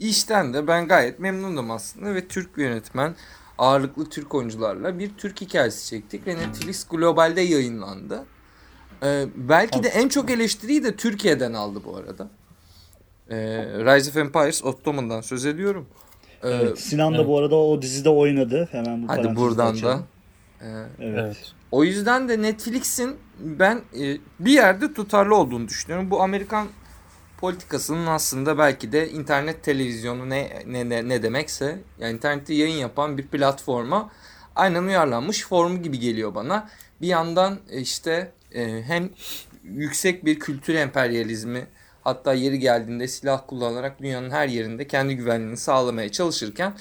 işten 0.00 0.54
de 0.54 0.66
ben 0.66 0.88
gayet 0.88 1.18
memnunum 1.18 1.70
aslında 1.70 2.14
ve 2.14 2.28
Türk 2.28 2.56
bir 2.56 2.64
yönetmen 2.64 3.14
ağırlıklı 3.58 4.10
Türk 4.10 4.34
oyuncularla 4.34 4.98
bir 4.98 5.10
Türk 5.18 5.40
hikayesi 5.40 5.88
çektik 5.88 6.26
ve 6.26 6.36
Netflix 6.36 6.88
globalde 6.88 7.40
yayınlandı. 7.40 8.24
Ee, 9.02 9.26
belki 9.36 9.82
de 9.82 9.88
en 9.88 10.08
çok 10.08 10.30
eleştiriyi 10.30 10.84
de 10.84 10.96
Türkiye'den 10.96 11.52
aldı 11.52 11.82
bu 11.84 11.96
arada. 11.96 12.30
Ee, 13.30 13.36
Rise 13.64 14.10
of 14.10 14.16
Empires 14.16 14.64
Ottoman'dan 14.64 15.20
söz 15.20 15.46
ediyorum. 15.46 15.86
Ee, 16.42 16.48
Evet, 16.48 16.78
Sinan 16.80 17.12
da 17.12 17.16
evet. 17.16 17.26
bu 17.28 17.38
arada 17.38 17.56
o 17.56 17.82
dizide 17.82 18.10
oynadı. 18.10 18.68
Hemen 18.72 19.02
bu 19.02 19.12
hadi 19.12 19.36
buradan 19.36 19.82
da. 19.82 20.00
Ee, 20.60 20.66
Evet. 21.00 21.18
Evet. 21.18 21.52
o 21.72 21.84
yüzden 21.84 22.28
de 22.28 22.42
Netflix'in 22.42 23.16
ben 23.38 23.80
e, 24.00 24.16
bir 24.40 24.52
yerde 24.52 24.92
tutarlı 24.94 25.36
olduğunu 25.36 25.68
düşünüyorum. 25.68 26.10
Bu 26.10 26.22
Amerikan 26.22 26.66
politikasının 27.40 28.06
aslında 28.06 28.58
belki 28.58 28.92
de 28.92 29.10
internet 29.10 29.62
televizyonu 29.62 30.30
ne 30.30 30.62
ne 30.66 30.88
ne, 30.88 31.08
ne 31.08 31.22
demekse 31.22 31.78
yani 31.98 32.12
internette 32.12 32.54
yayın 32.54 32.76
yapan 32.76 33.18
bir 33.18 33.26
platforma 33.26 34.10
aynen 34.56 34.82
uyarlanmış 34.82 35.46
formu 35.46 35.82
gibi 35.82 35.98
geliyor 35.98 36.34
bana. 36.34 36.68
Bir 37.00 37.06
yandan 37.08 37.58
e, 37.70 37.80
işte 37.80 38.32
e, 38.54 38.82
hem 38.82 39.10
yüksek 39.64 40.24
bir 40.24 40.38
kültür 40.38 40.74
emperyalizmi 40.74 41.66
hatta 42.04 42.34
yeri 42.34 42.58
geldiğinde 42.58 43.08
silah 43.08 43.42
kullanarak 43.46 44.02
dünyanın 44.02 44.30
her 44.30 44.48
yerinde 44.48 44.86
kendi 44.86 45.16
güvenliğini 45.16 45.56
sağlamaya 45.56 46.12
çalışırken 46.12 46.72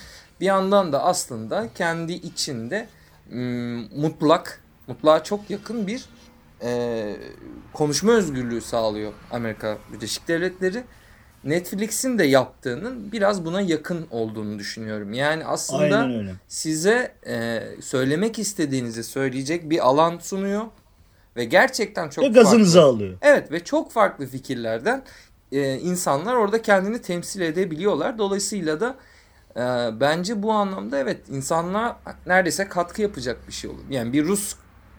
bir 0.41 0.45
yandan 0.45 0.93
da 0.93 1.03
aslında 1.03 1.67
kendi 1.75 2.13
içinde 2.13 2.87
mutlak, 3.95 4.61
mutlağa 4.87 5.23
çok 5.23 5.49
yakın 5.49 5.87
bir 5.87 6.05
e, 6.63 7.15
konuşma 7.73 8.11
özgürlüğü 8.11 8.61
sağlıyor 8.61 9.13
Amerika 9.31 9.77
Birleşik 9.93 10.27
Devletleri. 10.27 10.83
Netflix'in 11.43 12.19
de 12.19 12.23
yaptığının 12.23 13.11
biraz 13.11 13.45
buna 13.45 13.61
yakın 13.61 14.07
olduğunu 14.11 14.59
düşünüyorum. 14.59 15.13
Yani 15.13 15.45
aslında 15.45 16.11
size 16.47 17.15
e, 17.27 17.63
söylemek 17.81 18.39
istediğinizi 18.39 19.03
söyleyecek 19.03 19.69
bir 19.69 19.87
alan 19.87 20.17
sunuyor 20.17 20.65
ve 21.39 21.45
gerçekten 21.45 22.09
çok 22.09 22.23
Ve 22.23 22.27
gazınızı 22.27 22.79
farklı. 22.79 22.89
alıyor. 22.95 23.17
Evet 23.21 23.51
ve 23.51 23.63
çok 23.63 23.91
farklı 23.91 24.25
fikirlerden 24.27 25.03
e, 25.51 25.75
insanlar 25.77 26.35
orada 26.35 26.61
kendini 26.61 27.01
temsil 27.01 27.41
edebiliyorlar. 27.41 28.17
Dolayısıyla 28.17 28.79
da 28.79 28.95
e, 29.55 29.59
bence 29.99 30.43
bu 30.43 30.51
anlamda 30.51 30.97
evet 30.99 31.17
insanlar 31.29 31.95
neredeyse 32.25 32.67
katkı 32.67 33.01
yapacak 33.01 33.47
bir 33.47 33.53
şey 33.53 33.69
olur. 33.69 33.83
Yani 33.89 34.13
bir 34.13 34.25
Rus 34.25 34.55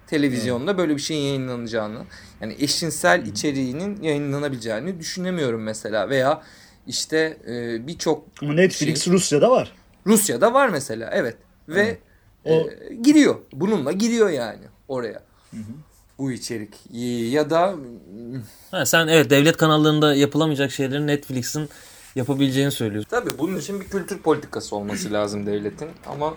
televizyonda 0.06 0.78
böyle 0.78 0.97
bir 0.97 1.00
şeyin 1.00 1.23
yayınlanacağını 1.26 1.99
yani 2.40 2.56
eşcinsel 2.59 3.26
içeriğinin 3.26 4.02
yayınlanabileceğini 4.02 4.99
düşünemiyorum 5.00 5.62
mesela 5.62 6.09
veya 6.09 6.42
işte 6.87 7.37
e, 7.49 7.87
birçok 7.87 8.42
Netflix 8.42 9.02
Şey- 9.04 9.12
Rusya'da 9.12 9.50
var. 9.50 9.73
Rusya'da 10.06 10.54
var 10.54 10.68
mesela 10.68 11.11
evet 11.12 11.37
ve 11.68 11.80
Evet. 11.80 11.99
O- 12.44 12.70
e, 12.90 12.94
giriyor 12.94 13.37
bununla 13.52 13.92
giriyor 13.92 14.30
yani 14.30 14.59
oraya 14.88 15.23
bu 16.21 16.33
içerik 16.33 16.75
ya 17.33 17.50
da 17.50 17.75
Ha, 18.71 18.87
sen 18.87 19.09
evet 19.09 19.31
devlet 19.31 19.57
kanallarında 19.57 20.15
yapılamayacak 20.15 20.71
şeyleri 20.73 21.07
Netflix'in 21.07 21.69
yapabileceğini 22.17 22.71
söylüyorsun. 22.71 23.11
Tabii 23.11 23.39
bunun 23.39 23.57
için 23.57 23.81
bir 23.81 23.87
kültür 23.89 24.19
politikası 24.19 24.77
olması 24.77 25.12
lazım 25.12 25.47
devletin 25.47 25.89
ama 26.07 26.35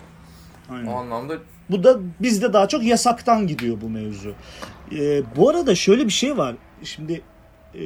Aynen. 0.70 0.88
o 0.88 0.96
anlamda 0.96 1.38
Bu 1.70 1.84
da 1.84 2.00
bizde 2.20 2.54
daha 2.54 2.68
çok 2.68 2.84
yasaktan 2.84 3.48
gidiyor 3.48 3.78
bu 3.82 3.90
mevzu. 3.90 4.34
Ee, 4.92 5.22
bu 5.36 5.50
arada 5.50 5.76
şöyle 5.76 6.06
bir 6.06 6.12
şey 6.12 6.38
var. 6.38 6.56
Şimdi 6.84 7.22
e, 7.76 7.84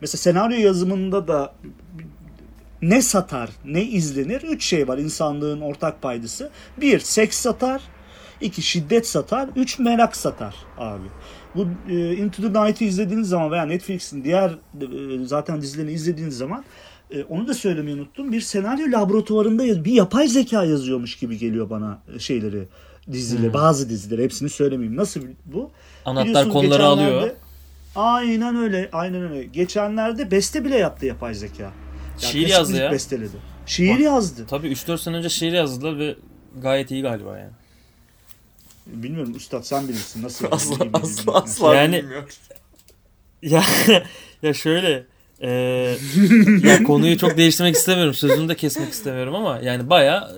mesela 0.00 0.18
senaryo 0.18 0.58
yazımında 0.58 1.28
da 1.28 1.54
ne 2.82 3.02
satar, 3.02 3.50
ne 3.64 3.82
izlenir? 3.84 4.42
Üç 4.42 4.64
şey 4.64 4.88
var 4.88 4.98
insanlığın 4.98 5.60
ortak 5.60 6.02
paydası. 6.02 6.50
Bir, 6.80 7.00
seks 7.00 7.38
satar. 7.38 7.82
İki 8.40 8.62
şiddet 8.62 9.06
satar. 9.06 9.48
Üç, 9.56 9.78
merak 9.78 10.16
satar 10.16 10.54
abi. 10.78 11.06
Bu 11.54 11.66
e, 11.90 12.14
Into 12.16 12.42
the 12.42 12.48
Night'ı 12.64 12.84
izlediğiniz 12.84 13.28
zaman 13.28 13.50
veya 13.50 13.64
Netflix'in 13.66 14.24
diğer 14.24 14.50
e, 14.50 15.24
zaten 15.26 15.62
dizilerini 15.62 15.92
izlediğiniz 15.92 16.36
zaman 16.38 16.64
e, 17.10 17.22
onu 17.24 17.48
da 17.48 17.54
söylemeyi 17.54 17.96
unuttum. 17.96 18.32
Bir 18.32 18.40
senaryo 18.40 18.92
laboratuvarında 18.92 19.64
yaz- 19.64 19.84
bir 19.84 19.92
yapay 19.92 20.28
zeka 20.28 20.64
yazıyormuş 20.64 21.16
gibi 21.18 21.38
geliyor 21.38 21.70
bana 21.70 21.98
e, 22.14 22.18
şeyleri 22.18 22.68
dizileri, 23.12 23.46
Hmm. 23.46 23.54
bazı 23.54 23.88
dizileri 23.90 24.24
hepsini 24.24 24.48
söylemeyeyim. 24.48 24.96
Nasıl 24.96 25.20
bu? 25.46 25.70
Anahtar 26.04 26.48
konuları 26.48 26.84
alıyor. 26.86 27.30
Aynen 27.96 28.56
öyle, 28.56 28.88
aynen 28.92 29.22
öyle. 29.22 29.44
Geçenlerde 29.44 30.30
beste 30.30 30.64
bile 30.64 30.76
yaptı 30.76 31.06
yapay 31.06 31.34
zeka. 31.34 31.62
Yani 31.62 31.72
Şiir 32.32 32.48
yazdı 32.48 32.76
ya. 32.76 32.92
Besteledi. 32.92 33.36
Şiir 33.66 33.94
Bak. 33.94 34.00
yazdı. 34.00 34.46
Tabii 34.50 34.68
3-4 34.68 34.98
sene 34.98 35.16
önce 35.16 35.28
şiir 35.28 35.52
yazdılar 35.52 35.98
ve 35.98 36.16
gayet 36.62 36.90
iyi 36.90 37.02
galiba 37.02 37.38
yani. 37.38 37.50
Bilmiyorum 38.86 39.34
üstad 39.36 39.62
sen 39.62 39.88
bilirsin 39.88 40.22
nasıl. 40.22 40.46
asla 40.50 40.84
mi, 40.84 40.90
asla 40.94 41.08
bilmiyorum. 41.18 41.42
asla 41.44 41.74
Yani- 41.74 41.96
bilmiyor. 42.02 42.24
Ya 43.42 43.62
ya 44.42 44.54
şöyle 44.54 45.06
e, 45.40 45.50
ya 46.62 46.82
konuyu 46.84 47.18
çok 47.18 47.36
değiştirmek 47.36 47.74
istemiyorum. 47.76 48.14
Sözünü 48.14 48.48
de 48.48 48.54
kesmek 48.56 48.92
istemiyorum 48.92 49.34
ama 49.34 49.58
yani 49.62 49.90
baya 49.90 50.30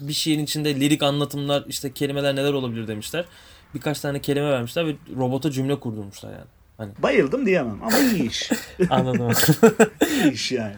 bir 0.00 0.12
şeyin 0.12 0.38
içinde 0.44 0.80
lirik 0.80 1.02
anlatımlar 1.02 1.64
işte 1.68 1.92
kelimeler 1.92 2.36
neler 2.36 2.52
olabilir 2.52 2.88
demişler. 2.88 3.24
Birkaç 3.74 4.00
tane 4.00 4.20
kelime 4.20 4.50
vermişler 4.50 4.86
ve 4.86 4.94
robota 5.16 5.50
cümle 5.50 5.80
kurdurmuşlar 5.80 6.30
yani. 6.78 6.92
Bayıldım 6.98 7.46
diyemem 7.46 7.78
ama 7.82 7.98
iyi 7.98 8.28
iş. 8.28 8.50
Anladım. 8.90 9.32
iyi 10.24 10.32
iş 10.32 10.52
yani. 10.52 10.74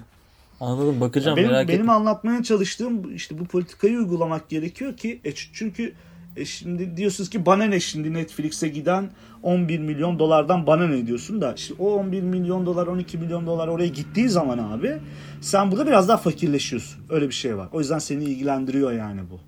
Anladım 0.60 1.00
bakacağım 1.00 1.36
benim 1.36 1.50
merak 1.50 1.68
benim 1.68 1.80
ettim. 1.80 1.90
anlatmaya 1.90 2.42
çalıştığım 2.42 3.14
işte 3.14 3.38
bu 3.38 3.44
politikayı 3.44 3.98
uygulamak 3.98 4.48
gerekiyor 4.48 4.96
ki 4.96 5.20
e, 5.24 5.32
çünkü 5.34 5.92
e, 6.36 6.44
şimdi 6.44 6.96
diyorsunuz 6.96 7.30
ki 7.30 7.46
bana 7.46 7.64
ne 7.64 7.80
şimdi 7.80 8.14
Netflix'e 8.14 8.68
giden 8.68 9.10
11 9.42 9.78
milyon 9.78 10.18
dolardan 10.18 10.66
bana 10.66 10.86
ne 10.86 11.06
diyorsun 11.06 11.40
da 11.40 11.54
işte 11.54 11.74
o 11.78 11.94
11 11.94 12.22
milyon 12.22 12.66
dolar 12.66 12.86
12 12.86 13.18
milyon 13.18 13.46
dolar 13.46 13.68
oraya 13.68 13.88
gittiği 13.88 14.28
zaman 14.28 14.58
abi 14.58 14.98
sen 15.40 15.72
burada 15.72 15.86
biraz 15.86 16.08
daha 16.08 16.16
fakirleşiyorsun. 16.16 17.00
Öyle 17.10 17.28
bir 17.28 17.34
şey 17.34 17.56
var. 17.56 17.68
O 17.72 17.80
yüzden 17.80 17.98
seni 17.98 18.24
ilgilendiriyor 18.24 18.92
yani 18.92 19.20
bu. 19.30 19.40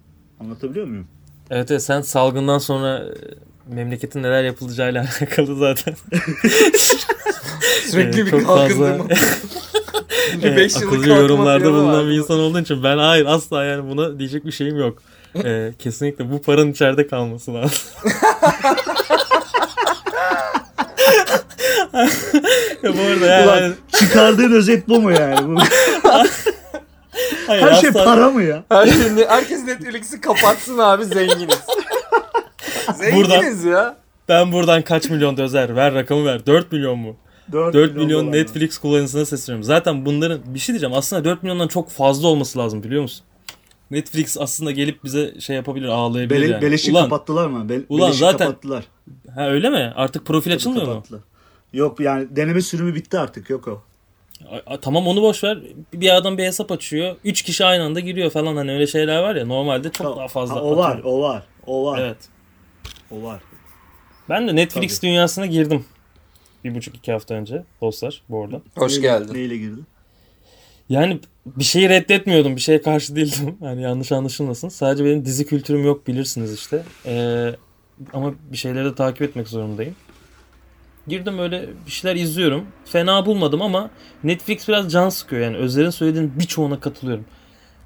Anlatabiliyor 0.45 0.87
muyum? 0.87 1.07
Evet, 1.51 1.71
evet 1.71 1.83
sen 1.83 2.01
salgından 2.01 2.59
sonra 2.59 2.99
e, 2.99 3.75
memleketin 3.75 4.23
neler 4.23 4.45
yapılacağıyla 4.45 5.01
alakalı 5.21 5.57
zaten. 5.57 5.95
Sürekli 7.87 8.21
Ee, 8.21 8.27
bir 8.27 8.31
çok 8.31 8.47
kalkındırma. 8.47 9.09
bir 10.43 10.57
5 10.57 10.75
yıllık 10.75 10.89
akılcı 10.89 11.11
yorumlarda 11.11 11.73
bulunan 11.73 12.09
bir 12.09 12.13
insan 12.13 12.39
olduğun 12.39 12.63
için 12.63 12.83
ben 12.85 12.99
hayır 12.99 13.27
asla 13.27 13.65
yani 13.65 13.91
buna 13.91 14.19
diyecek 14.19 14.47
bir 14.47 14.53
şeyim 14.53 14.77
yok. 14.77 15.03
Ee, 15.45 15.73
kesinlikle 15.79 16.31
bu 16.33 16.43
paranın 16.43 16.73
içeride 16.73 17.07
kalması 17.07 17.55
lazım. 17.55 17.79
ya 22.83 22.93
bu 22.99 23.03
arada 23.03 23.27
yani, 23.27 23.47
Ulan 23.47 23.75
çıkardığın 24.01 24.53
özet 24.53 24.89
bu 24.89 25.01
mu 25.01 25.13
yani? 25.13 25.57
Bu- 25.57 25.61
hayır, 27.47 27.63
Her 27.63 27.75
şey 27.75 27.91
para 27.91 28.31
mı 28.31 28.43
ya? 28.43 28.65
Her 28.69 28.87
şey, 28.87 29.27
herkes 29.29 29.63
Netflix'i 29.65 30.21
kapatsın 30.21 30.79
abi 30.79 31.05
zenginiz. 31.05 31.59
zenginiz 32.95 33.65
ya. 33.65 33.97
Ben 34.29 34.53
buradan 34.53 34.83
kaç 34.83 35.11
milyon 35.11 35.37
dözer 35.37 35.77
ver 35.77 35.95
rakamı 35.95 36.25
ver 36.27 36.47
4 36.47 36.73
milyon 36.73 36.99
mu? 36.99 37.17
4, 37.53 37.75
4 37.75 37.97
milyon 37.97 38.33
Netflix 38.33 38.79
kullanıcısına 38.79 39.25
sesleniyorum. 39.25 39.65
Zaten 39.65 40.07
bunların 40.07 40.41
bir 40.47 40.59
şey 40.59 40.73
diyeceğim 40.73 40.95
aslında 40.97 41.25
4 41.25 41.43
milyondan 41.43 41.69
çok 41.69 41.91
fazla 41.91 42.29
olması 42.29 42.59
lazım 42.59 42.83
biliyor 42.83 43.03
musun? 43.03 43.27
Netflix 43.91 44.37
aslında 44.39 44.71
gelip 44.71 45.05
bize 45.05 45.41
şey 45.41 45.57
yapabilir 45.57 45.89
ağlayabilir 45.89 46.41
Bele, 46.43 46.53
yani. 46.53 46.63
Beleşi 46.63 46.91
Ulan, 46.93 47.03
kapattılar 47.03 47.47
mı? 47.47 47.69
Be, 47.69 47.81
Ulan 47.89 48.07
beleşi 48.07 48.19
zaten- 48.19 48.47
kapattılar. 48.47 48.85
ha 49.35 49.49
öyle 49.51 49.71
mi? 49.71 49.93
Artık 49.97 50.27
profil 50.27 50.55
açılmıyor 50.55 50.87
mu? 50.87 50.93
Kapattılar. 50.93 51.21
Yok 51.73 52.01
yani 52.01 52.37
deneme 52.37 52.61
sürümü 52.61 52.95
bitti 52.95 53.19
artık 53.19 53.51
yok 53.51 53.69
o. 53.69 53.83
A- 54.51 54.75
a- 54.75 54.81
Tamam 54.81 55.07
onu 55.07 55.23
boş 55.23 55.45
ver. 55.45 55.59
Bir 55.95 56.17
adam 56.17 56.39
bir 56.39 56.45
hesap 56.45 56.73
açıyor. 56.73 57.17
3 57.25 57.43
kişi 57.43 57.65
aynı 57.65 57.83
anda 57.85 58.01
giriyor 58.01 58.31
falan 58.31 58.57
hani 58.57 58.73
öyle 58.73 58.87
şeyler 58.87 59.23
var 59.23 59.37
ya 59.37 59.47
normalde 59.47 59.85
çok 59.93 59.95
Tamam. 60.07 60.19
daha 60.19 60.29
fazla. 60.29 60.55
Ha, 60.55 60.63
o 60.63 60.77
var, 60.77 60.91
atıyor. 60.91 61.05
o 61.05 61.21
var, 61.23 61.43
o 61.67 61.85
var, 61.87 61.99
Evet. 62.01 62.17
o 63.11 63.23
var. 63.23 63.41
Ben 64.29 64.49
de 64.49 64.57
Netflix 64.57 65.03
dünyasına 65.03 65.47
girdim. 65.47 65.85
Bir 66.65 66.75
buçuk 66.75 66.97
iki 66.97 67.13
hafta 67.13 67.35
önce 67.35 67.63
dostlar 67.81 68.23
bu 68.29 68.45
arada. 68.45 68.61
Hoş 68.77 69.01
geldin. 69.01 69.35
Neyle 69.35 69.57
girdin? 69.57 69.87
Yani 70.89 71.21
bir 71.47 71.65
şeyi 71.65 71.89
reddetmiyordum. 71.89 72.57
Bir 72.57 72.61
şeye 72.61 72.83
karşı 72.83 73.17
değildim. 73.17 73.57
Yani 73.63 73.83
yanlış 73.83 74.13
anlaşılmasın. 74.13 74.69
Sadece 74.69 75.05
benim 75.05 75.25
dizi 75.25 75.47
kültürüm 75.47 75.85
yok 75.85 76.07
bilirsiniz 76.07 76.55
işte. 76.55 76.83
Ee, 77.07 77.55
ama 78.13 78.35
bir 78.53 78.57
şeyleri 78.57 78.85
de 78.85 78.95
takip 78.95 79.23
etmek 79.23 79.49
zorundayım. 79.49 79.95
Girdim 81.09 81.39
öyle 81.39 81.69
bir 81.87 81.91
şeyler 81.91 82.17
izliyorum. 82.17 82.67
Fena 82.85 83.27
bulmadım 83.27 83.63
ama 83.63 83.91
Netflix 84.25 84.69
biraz 84.69 84.93
can 84.93 85.09
sıkıyor. 85.09 85.43
Yani 85.43 85.57
Özer'in 85.57 85.91
söylediğinin 85.91 86.33
birçoğuna 86.39 86.81
katılıyorum. 86.81 87.25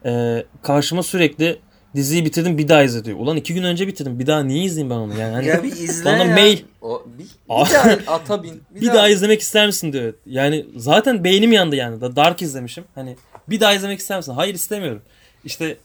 Ee, 0.04 0.44
karşıma 0.62 1.02
sürekli 1.02 1.58
diziyi 1.94 2.24
bitirdim 2.24 2.58
bir 2.58 2.68
daha 2.68 2.82
izle 2.82 3.04
diyor. 3.04 3.18
Ulan 3.18 3.36
iki 3.36 3.54
gün 3.54 3.62
önce 3.62 3.86
bitirdim. 3.86 4.18
Bir 4.18 4.26
daha 4.26 4.42
niye 4.42 4.64
izleyeyim 4.64 4.90
ben 4.90 4.94
onu? 4.94 5.18
Yani 5.18 5.32
hani 5.34 5.46
Ya 5.46 5.62
bir 5.62 5.72
izle 5.72 6.04
Bana 6.04 6.24
ya. 6.24 6.34
mail. 6.34 6.58
O, 6.82 7.02
bir, 7.18 7.24
bir 7.24 7.74
daha 7.74 7.98
ata 8.14 8.42
bin. 8.42 8.62
bir 8.80 8.86
daha 8.86 9.08
izlemek 9.08 9.40
ister 9.40 9.66
misin 9.66 9.92
diyor. 9.92 10.14
Yani 10.26 10.66
zaten 10.76 11.24
beynim 11.24 11.52
yandı 11.52 11.76
yani. 11.76 12.00
Da 12.00 12.16
Dark 12.16 12.42
izlemişim. 12.42 12.84
Hani 12.94 13.16
bir 13.48 13.60
daha 13.60 13.74
izlemek 13.74 13.98
ister 13.98 14.16
misin? 14.16 14.32
Hayır 14.32 14.54
istemiyorum. 14.54 15.02
İşte 15.44 15.76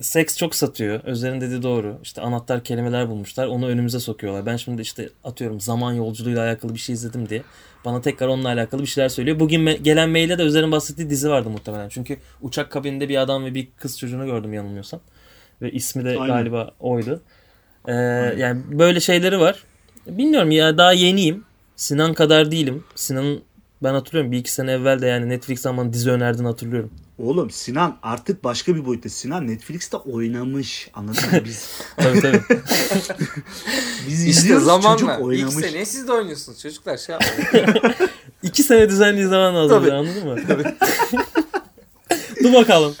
seks 0.00 0.36
çok 0.36 0.54
satıyor. 0.54 1.00
Özer'in 1.04 1.40
dediği 1.40 1.62
doğru. 1.62 1.98
İşte 2.02 2.20
anahtar 2.20 2.64
kelimeler 2.64 3.08
bulmuşlar. 3.08 3.46
Onu 3.46 3.66
önümüze 3.68 4.00
sokuyorlar. 4.00 4.46
Ben 4.46 4.56
şimdi 4.56 4.82
işte 4.82 5.08
atıyorum 5.24 5.60
zaman 5.60 5.92
yolculuğuyla 5.92 6.46
alakalı 6.46 6.74
bir 6.74 6.78
şey 6.78 6.92
izledim 6.92 7.28
diye. 7.28 7.42
Bana 7.84 8.00
tekrar 8.00 8.28
onunla 8.28 8.48
alakalı 8.48 8.82
bir 8.82 8.86
şeyler 8.86 9.08
söylüyor. 9.08 9.40
Bugün 9.40 9.60
me- 9.60 9.82
gelen 9.82 10.10
mailde 10.10 10.38
de 10.38 10.42
Özer'in 10.42 10.72
bahsettiği 10.72 11.10
dizi 11.10 11.30
vardı 11.30 11.50
muhtemelen. 11.50 11.88
Çünkü 11.88 12.16
uçak 12.42 12.70
kabininde 12.70 13.08
bir 13.08 13.16
adam 13.16 13.44
ve 13.44 13.54
bir 13.54 13.68
kız 13.76 13.98
çocuğunu 13.98 14.26
gördüm 14.26 14.52
yanılmıyorsam. 14.52 15.00
Ve 15.62 15.70
ismi 15.72 16.04
de 16.04 16.08
Aynen. 16.08 16.26
galiba 16.26 16.70
oydu. 16.80 17.20
Ee, 17.88 17.92
yani 18.38 18.62
böyle 18.72 19.00
şeyleri 19.00 19.40
var. 19.40 19.64
Bilmiyorum 20.06 20.50
ya 20.50 20.78
daha 20.78 20.92
yeniyim. 20.92 21.44
Sinan 21.76 22.14
kadar 22.14 22.50
değilim. 22.50 22.84
Sinan'ın 22.94 23.40
ben 23.82 23.94
hatırlıyorum 23.94 24.32
bir 24.32 24.38
iki 24.38 24.52
sene 24.52 24.72
evvel 24.72 25.02
de 25.02 25.06
yani 25.06 25.28
Netflix 25.28 25.60
zaman 25.60 25.92
dizi 25.92 26.10
önerdin 26.10 26.44
hatırlıyorum. 26.44 26.90
Oğlum 27.18 27.50
Sinan 27.50 27.96
artık 28.02 28.44
başka 28.44 28.76
bir 28.76 28.86
boyutta. 28.86 29.08
Sinan 29.08 29.46
Netflix'te 29.48 29.96
oynamış. 29.96 30.90
Anladın 30.94 31.22
mı? 31.32 31.40
Biz, 31.44 31.70
Tabii 31.96 32.20
tabii. 32.20 32.40
biz 34.08 34.20
İşte 34.26 34.30
izliyoruz 34.30 34.64
zamanla. 34.64 34.96
çocuk 34.98 35.10
İlk 35.10 35.20
oynamış. 35.24 35.54
sene 35.54 35.84
siz 35.84 36.08
de 36.08 36.12
oynuyorsunuz 36.12 36.60
çocuklar. 36.62 36.96
Şey 36.96 37.16
iki 38.42 38.62
sene 38.62 38.88
düzenli 38.88 39.20
izlemen 39.20 39.54
lazım 39.54 39.80
Tabii. 39.80 39.92
anladın 39.92 40.26
mı? 40.28 40.36
Dur 42.42 42.52
bakalım. 42.52 42.96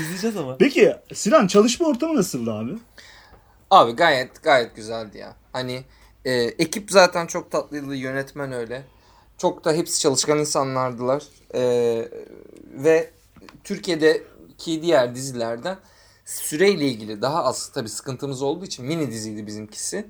İzleyeceğiz 0.00 0.36
ama. 0.36 0.56
Peki 0.56 0.96
Sinan 1.14 1.46
çalışma 1.46 1.88
ortamı 1.88 2.16
nasıldı 2.16 2.52
abi? 2.52 2.70
Abi 3.70 3.92
gayet 3.92 4.42
gayet 4.42 4.76
güzeldi 4.76 5.18
ya. 5.18 5.34
Hani 5.52 5.84
e, 6.24 6.32
ekip 6.34 6.90
zaten 6.90 7.26
çok 7.26 7.50
tatlıydı. 7.50 7.94
Yönetmen 7.94 8.52
öyle. 8.52 8.82
Çok 9.38 9.64
da 9.64 9.72
hepsi 9.72 10.00
çalışkan 10.00 10.38
insanlardılar. 10.38 11.22
E, 11.54 11.62
ve 12.72 13.10
Türkiye'deki 13.64 14.82
diğer 14.82 15.14
dizilerden 15.14 15.76
süreyle 16.24 16.84
ilgili 16.84 17.22
daha 17.22 17.44
az 17.44 17.68
tabii 17.74 17.88
sıkıntımız 17.88 18.42
olduğu 18.42 18.64
için 18.64 18.86
mini 18.86 19.10
diziydi 19.10 19.46
bizimkisi. 19.46 20.06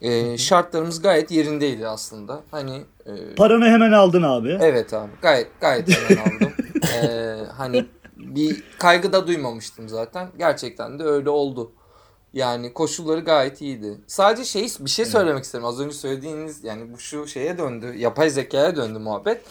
E, 0.00 0.38
şartlarımız 0.38 1.02
gayet 1.02 1.30
yerindeydi 1.30 1.88
aslında. 1.88 2.42
Hani 2.50 2.82
e, 3.06 3.34
Paranı 3.34 3.64
hemen 3.64 3.92
aldın 3.92 4.22
abi. 4.22 4.58
Evet 4.60 4.94
abi 4.94 5.10
gayet 5.22 5.60
gayet 5.60 5.88
hemen 5.88 6.22
aldım. 6.22 6.52
Ee, 6.94 7.36
hani 7.56 7.86
bir 8.18 8.64
kaygı 8.78 9.12
da 9.12 9.26
duymamıştım 9.26 9.88
zaten. 9.88 10.28
Gerçekten 10.38 10.98
de 10.98 11.04
öyle 11.04 11.30
oldu. 11.30 11.72
Yani 12.32 12.72
koşulları 12.72 13.20
gayet 13.20 13.60
iyiydi. 13.60 14.00
Sadece 14.06 14.44
şey 14.44 14.68
bir 14.80 14.90
şey 14.90 15.04
söylemek 15.04 15.44
isterim. 15.44 15.64
Az 15.64 15.80
önce 15.80 15.94
söylediğiniz 15.94 16.64
yani 16.64 16.92
bu 16.92 16.98
şu 16.98 17.26
şeye 17.26 17.58
döndü. 17.58 17.94
Yapay 17.96 18.30
zekaya 18.30 18.76
döndü 18.76 18.98
muhabbet. 18.98 19.42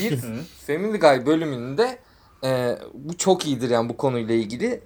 Bir 0.00 0.18
Family 0.66 0.98
Guy 0.98 1.26
bölümünde 1.26 1.98
e, 2.44 2.78
bu 2.94 3.16
çok 3.16 3.46
iyidir 3.46 3.70
yani 3.70 3.88
bu 3.88 3.96
konuyla 3.96 4.34
ilgili. 4.34 4.80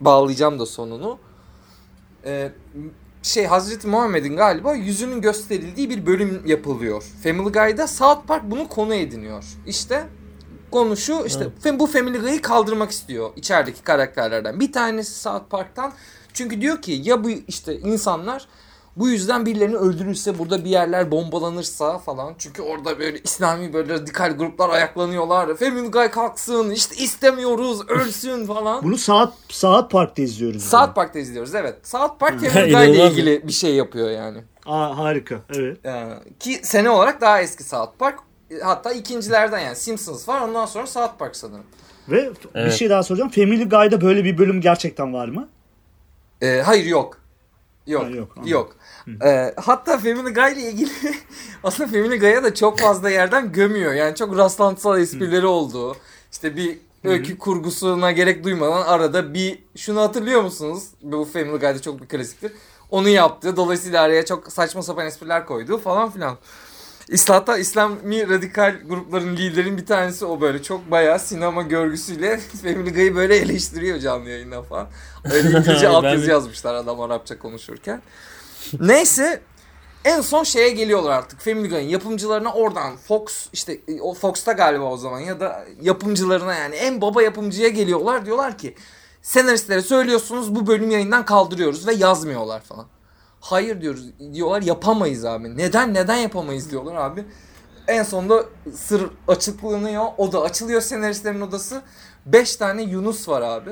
Bağlayacağım 0.00 0.58
da 0.58 0.66
sonunu. 0.66 1.18
E, 2.24 2.52
şey 3.22 3.46
Hazreti 3.46 3.88
Muhammed'in 3.88 4.36
galiba 4.36 4.74
yüzünün 4.74 5.20
gösterildiği 5.20 5.90
bir 5.90 6.06
bölüm 6.06 6.42
yapılıyor. 6.46 7.04
Family 7.22 7.52
Guy'da 7.52 7.86
South 7.86 8.26
Park 8.26 8.50
bunu 8.50 8.68
konu 8.68 8.94
ediniyor. 8.94 9.44
İşte 9.66 10.06
konu 10.74 10.96
şu 10.96 11.24
işte 11.26 11.48
fam- 11.64 11.78
bu 11.78 11.86
Family 11.86 12.18
Guy'ı 12.18 12.42
kaldırmak 12.42 12.90
istiyor 12.90 13.30
içerideki 13.36 13.82
karakterlerden. 13.82 14.60
Bir 14.60 14.72
tanesi 14.72 15.20
South 15.20 15.50
Park'tan 15.50 15.92
çünkü 16.32 16.60
diyor 16.60 16.82
ki 16.82 17.00
ya 17.04 17.24
bu 17.24 17.30
işte 17.30 17.78
insanlar 17.78 18.46
bu 18.96 19.08
yüzden 19.08 19.46
birilerini 19.46 19.76
öldürürse 19.76 20.38
burada 20.38 20.64
bir 20.64 20.70
yerler 20.70 21.10
bombalanırsa 21.10 21.98
falan. 21.98 22.34
Çünkü 22.38 22.62
orada 22.62 22.98
böyle 22.98 23.18
İslami 23.20 23.72
böyle 23.72 23.92
radikal 23.94 24.36
gruplar 24.36 24.68
ayaklanıyorlar. 24.70 25.56
Family 25.56 25.90
Guy 25.90 26.08
kalksın 26.10 26.70
işte 26.70 26.96
istemiyoruz 26.96 27.88
ölsün 27.88 28.46
falan. 28.46 28.82
Bunu 28.82 28.98
saat 28.98 29.32
saat 29.48 29.90
parkta 29.90 30.22
izliyoruz. 30.22 30.56
biz. 30.56 30.64
South 30.64 30.94
Park'ta 30.94 31.18
izliyoruz 31.18 31.54
evet. 31.54 31.88
South 31.88 32.18
Park 32.18 32.40
Family 32.40 32.72
Guy 32.72 32.90
ile 32.90 33.06
ilgili 33.06 33.48
bir 33.48 33.52
şey 33.52 33.74
yapıyor 33.74 34.10
yani. 34.10 34.38
Aa, 34.66 34.96
harika. 34.98 35.34
Evet. 35.54 35.86
Ee, 35.86 36.04
ki 36.40 36.60
sene 36.62 36.90
olarak 36.90 37.20
daha 37.20 37.40
eski 37.40 37.64
South 37.64 37.98
Park. 37.98 38.18
Hatta 38.62 38.92
ikincilerden 38.92 39.58
yani 39.58 39.76
Simpsons 39.76 40.28
var 40.28 40.40
ondan 40.40 40.66
sonra 40.66 40.86
South 40.86 41.18
Park 41.18 41.36
sanırım. 41.36 41.64
Ve 42.08 42.30
bir 42.30 42.36
Evet. 42.54 42.72
şey 42.72 42.90
daha 42.90 43.02
soracağım. 43.02 43.30
Family 43.30 43.68
Guy'da 43.68 44.00
böyle 44.00 44.24
bir 44.24 44.38
bölüm 44.38 44.60
gerçekten 44.60 45.14
var 45.14 45.28
mı? 45.28 45.48
Ee, 46.42 46.62
hayır 46.64 46.84
yok. 46.84 47.18
Yok. 47.86 48.04
Ha, 48.04 48.08
yok, 48.08 48.28
yok. 48.44 48.76
anladım. 49.06 49.26
Ee, 49.26 49.54
hatta 49.56 49.98
Family 49.98 50.34
Guy 50.34 50.52
ile 50.52 50.70
ilgili 50.70 50.90
aslında 51.64 51.88
Family 51.90 52.18
Guy'a 52.18 52.42
da 52.44 52.54
çok 52.54 52.78
fazla 52.78 53.10
yerden 53.10 53.52
gömüyor. 53.52 53.92
Yani 53.92 54.14
çok 54.14 54.36
rastlantısal 54.36 55.00
esprileri 55.00 55.46
olduğu. 55.46 55.96
İşte 56.32 56.56
bir 56.56 56.78
öykü 57.04 57.38
kurgusuna 57.38 58.12
gerek 58.12 58.44
duymadan 58.44 58.82
arada 58.82 59.34
bir 59.34 59.58
şunu 59.76 60.00
hatırlıyor 60.00 60.42
musunuz? 60.42 60.84
Bu 61.02 61.24
Family 61.24 61.50
Guy'da 61.58 61.82
çok 61.82 62.02
bir 62.02 62.06
klasiktir. 62.06 62.52
Onu 62.90 63.08
yaptı. 63.08 63.56
Dolayısıyla 63.56 64.02
araya 64.02 64.24
çok 64.24 64.52
saçma 64.52 64.82
sapan 64.82 65.06
espriler 65.06 65.46
koydu 65.46 65.78
falan 65.78 66.10
filan. 66.10 66.36
İslahatta 67.08 67.58
İslami 67.58 68.28
radikal 68.28 68.76
grupların 68.88 69.36
liderin 69.36 69.78
bir 69.78 69.86
tanesi 69.86 70.24
o 70.24 70.40
böyle 70.40 70.62
çok 70.62 70.90
bayağı 70.90 71.18
sinema 71.18 71.62
görgüsüyle 71.62 72.38
Family 72.62 72.92
Guy'ı 72.92 73.16
böyle 73.16 73.36
eleştiriyor 73.36 73.98
canlı 73.98 74.30
yayında 74.30 74.62
falan. 74.62 74.88
Öyle 75.32 75.48
İngilizce 75.48 75.88
altyazı 75.88 76.30
yazmışlar 76.30 76.74
adam 76.74 77.00
Arapça 77.00 77.38
konuşurken. 77.38 78.02
Neyse 78.80 79.42
en 80.04 80.20
son 80.20 80.44
şeye 80.44 80.70
geliyorlar 80.70 81.10
artık 81.10 81.40
Family 81.40 81.68
Guy'ın 81.68 81.88
yapımcılarına 81.88 82.52
oradan 82.52 82.96
Fox 82.96 83.48
işte 83.52 83.80
o 84.00 84.14
Fox'ta 84.14 84.52
galiba 84.52 84.84
o 84.84 84.96
zaman 84.96 85.20
ya 85.20 85.40
da 85.40 85.64
yapımcılarına 85.82 86.54
yani 86.54 86.74
en 86.74 87.00
baba 87.00 87.22
yapımcıya 87.22 87.68
geliyorlar 87.68 88.26
diyorlar 88.26 88.58
ki 88.58 88.74
senaristlere 89.22 89.82
söylüyorsunuz 89.82 90.54
bu 90.54 90.66
bölüm 90.66 90.90
yayından 90.90 91.24
kaldırıyoruz 91.24 91.86
ve 91.86 91.94
yazmıyorlar 91.94 92.60
falan. 92.60 92.86
Hayır 93.44 93.80
diyoruz 93.80 94.04
diyorlar 94.34 94.62
yapamayız 94.62 95.24
abi. 95.24 95.56
Neden 95.56 95.94
neden 95.94 96.16
yapamayız 96.16 96.70
diyorlar 96.70 96.94
abi. 96.94 97.24
En 97.88 98.02
sonunda 98.02 98.44
sır 98.76 99.02
açıklanıyor. 99.28 100.04
Oda 100.18 100.42
açılıyor 100.42 100.80
senaristlerin 100.80 101.40
odası. 101.40 101.82
5 102.26 102.56
tane 102.56 102.82
Yunus 102.82 103.28
var 103.28 103.42
abi. 103.42 103.70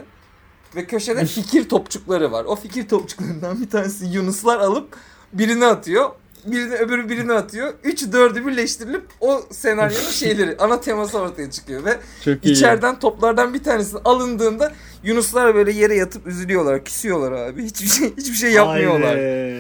Ve 0.77 0.85
köşede 0.87 1.27
fikir 1.27 1.69
topçukları 1.69 2.33
var. 2.33 2.45
O 2.45 2.57
fikir 2.57 2.89
topçuklarından 2.89 3.61
bir 3.61 3.71
tanesi 3.71 4.07
Yunuslar 4.07 4.59
alıp 4.59 4.97
birine 5.33 5.67
atıyor. 5.67 6.11
birini 6.47 6.75
öbürü 6.75 7.09
birini 7.09 7.33
atıyor. 7.33 7.75
Üçü 7.85 8.13
dördü 8.13 8.47
birleştirilip 8.47 9.05
o 9.21 9.43
senaryonun 9.51 10.11
şeyleri 10.11 10.57
ana 10.59 10.81
teması 10.81 11.19
ortaya 11.19 11.51
çıkıyor 11.51 11.85
ve 11.85 11.99
Çok 12.25 12.45
iyi. 12.45 12.53
içeriden 12.53 12.99
toplardan 12.99 13.55
bir 13.55 13.63
tanesi 13.63 13.97
alındığında 14.05 14.73
Yunuslar 15.05 15.55
böyle 15.55 15.73
yere 15.73 15.95
yatıp 15.95 16.27
üzülüyorlar, 16.27 16.85
küsüyorlar 16.85 17.33
abi. 17.33 17.65
Hiçbir 17.65 17.87
şey 17.89 18.17
hiçbir 18.17 18.35
şey 18.35 18.53
yapmıyorlar. 18.53 19.17
Haydi. 19.17 19.52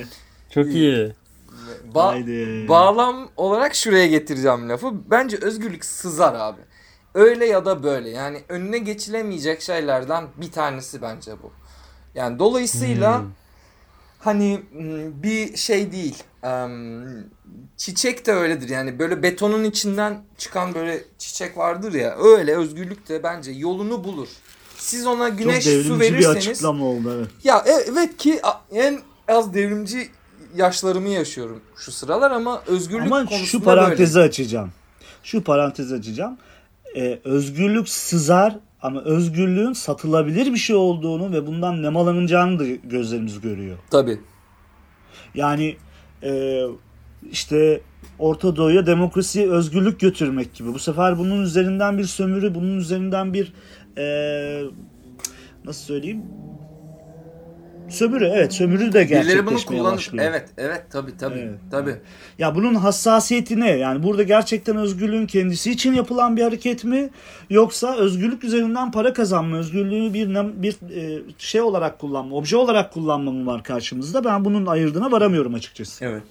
Çok 0.55 0.67
iyi. 0.67 1.13
Ba- 1.95 2.07
Haydi. 2.07 2.69
bağlam 2.69 3.29
olarak 3.37 3.75
şuraya 3.75 4.07
getireceğim 4.07 4.69
lafı. 4.69 5.11
Bence 5.11 5.37
özgürlük 5.37 5.85
sızar 5.85 6.35
abi. 6.35 6.61
Öyle 7.15 7.47
ya 7.47 7.65
da 7.65 7.83
böyle. 7.83 8.11
Yani 8.11 8.43
önüne 8.49 8.79
geçilemeyecek 8.79 9.63
şeylerden 9.63 10.25
bir 10.37 10.53
tanesi 10.53 11.03
bence 11.03 11.33
bu. 11.43 11.51
Yani 12.15 12.39
dolayısıyla 12.39 13.19
Hmm. 13.21 13.27
hani 14.19 14.61
m, 14.73 15.23
bir 15.23 15.57
şey 15.57 15.93
değil. 15.93 16.23
Çiçek 17.77 18.27
de 18.27 18.33
öyledir. 18.33 18.69
Yani 18.69 18.99
böyle 18.99 19.23
betonun 19.23 19.65
içinden 19.65 20.23
çıkan 20.39 20.75
böyle 20.75 21.05
çiçek 21.19 21.57
vardır 21.59 21.93
ya. 21.93 22.17
Öyle 22.19 22.57
özgürlük 22.57 23.09
de 23.09 23.23
bence 23.23 23.51
yolunu 23.51 24.05
bulur. 24.05 24.29
Siz 24.77 25.07
ona 25.07 25.29
Çok 25.29 25.39
güneş 25.39 25.65
su 25.65 25.71
devrimci 25.71 26.01
bir 26.01 26.01
verirseniz 26.01 26.37
açıklama 26.49 26.85
oldu 26.85 27.15
evet. 27.19 27.45
ya 27.45 27.59
e- 27.67 27.91
evet 27.91 28.17
ki 28.17 28.41
en 28.73 29.01
az 29.29 29.55
devrimci 29.55 30.09
yaşlarımı 30.57 31.09
yaşıyorum 31.09 31.63
şu 31.77 31.93
sıralar 31.93 32.31
ama 32.31 32.63
özgürlük 32.67 33.07
Ama 33.07 33.17
konusunda 33.17 33.47
şu 33.47 33.63
parantezi 33.63 34.21
açacağım. 34.21 34.73
Şu 35.23 35.45
parantezi 35.45 35.95
açacağım. 35.95 36.39
Ee, 36.97 37.21
özgürlük 37.25 37.89
sızar 37.89 38.59
ama 38.83 39.01
özgürlüğün 39.01 39.73
satılabilir 39.73 40.53
bir 40.53 40.59
şey 40.59 40.77
olduğunu 40.77 41.33
ve 41.33 41.47
bundan 41.47 41.83
nemalanacağını 41.83 42.59
da 42.59 42.65
gözlerimiz 42.67 43.41
görüyor. 43.41 43.79
böyle. 43.91 43.91
Tabii. 43.91 44.21
Yani 45.35 45.77
e, 46.23 46.63
işte 47.31 47.81
Orta 48.19 48.57
Doğu'ya 48.57 48.87
demokrasi, 48.87 49.51
özgürlük 49.51 50.01
götürmek 50.01 50.55
gibi. 50.55 50.75
Bu 50.75 50.79
sefer 50.79 51.19
bunun 51.19 51.43
üzerinden 51.43 51.99
bir 51.99 52.05
sömürü, 52.05 52.55
bunun 52.55 52.79
üzerinden 52.79 53.35
bir 53.35 53.53
e, 53.99 54.05
nasıl 55.65 55.85
söyleyeyim? 55.85 56.23
Sömürü, 57.93 58.25
evet 58.35 58.53
sömürü 58.53 58.93
de 58.93 59.05
Birileri 59.05 59.19
bunu 59.27 59.29
gerçekleşmeye 59.35 59.79
kullanıp 59.81 59.97
başlıyor. 59.99 60.25
evet 60.25 60.49
evet 60.59 60.83
tabii 60.91 61.17
tabii 61.17 61.39
Evet. 61.39 61.59
tabii. 61.71 61.97
Ya 62.39 62.55
bunun 62.55 62.75
hassasiyeti 62.75 63.61
ne? 63.61 63.71
Yani 63.71 64.03
burada 64.03 64.23
gerçekten 64.23 64.77
özgürlüğün 64.77 65.27
kendisi 65.27 65.71
için 65.71 65.93
yapılan 65.93 66.37
bir 66.37 66.43
hareket 66.43 66.85
mi? 66.85 67.11
Yoksa 67.51 67.97
özgürlük 67.97 68.45
üzerinden 68.45 68.91
para 68.93 69.13
kazanma, 69.13 69.57
özgürlüğü 69.57 70.15
bir 70.15 70.29
bir 70.63 70.73
e, 70.97 71.23
şey 71.39 71.61
olarak 71.61 71.99
kullanma, 71.99 72.37
obje 72.37 72.57
olarak 72.57 72.93
kullanma 72.93 73.31
mı 73.33 73.47
var 73.47 73.63
karşımızda? 73.65 74.25
Ben 74.25 74.45
bunun 74.45 74.67
ayırdığına 74.67 75.13
varamıyorum 75.13 75.55
açıkçası. 75.55 76.05
Evet. 76.05 76.23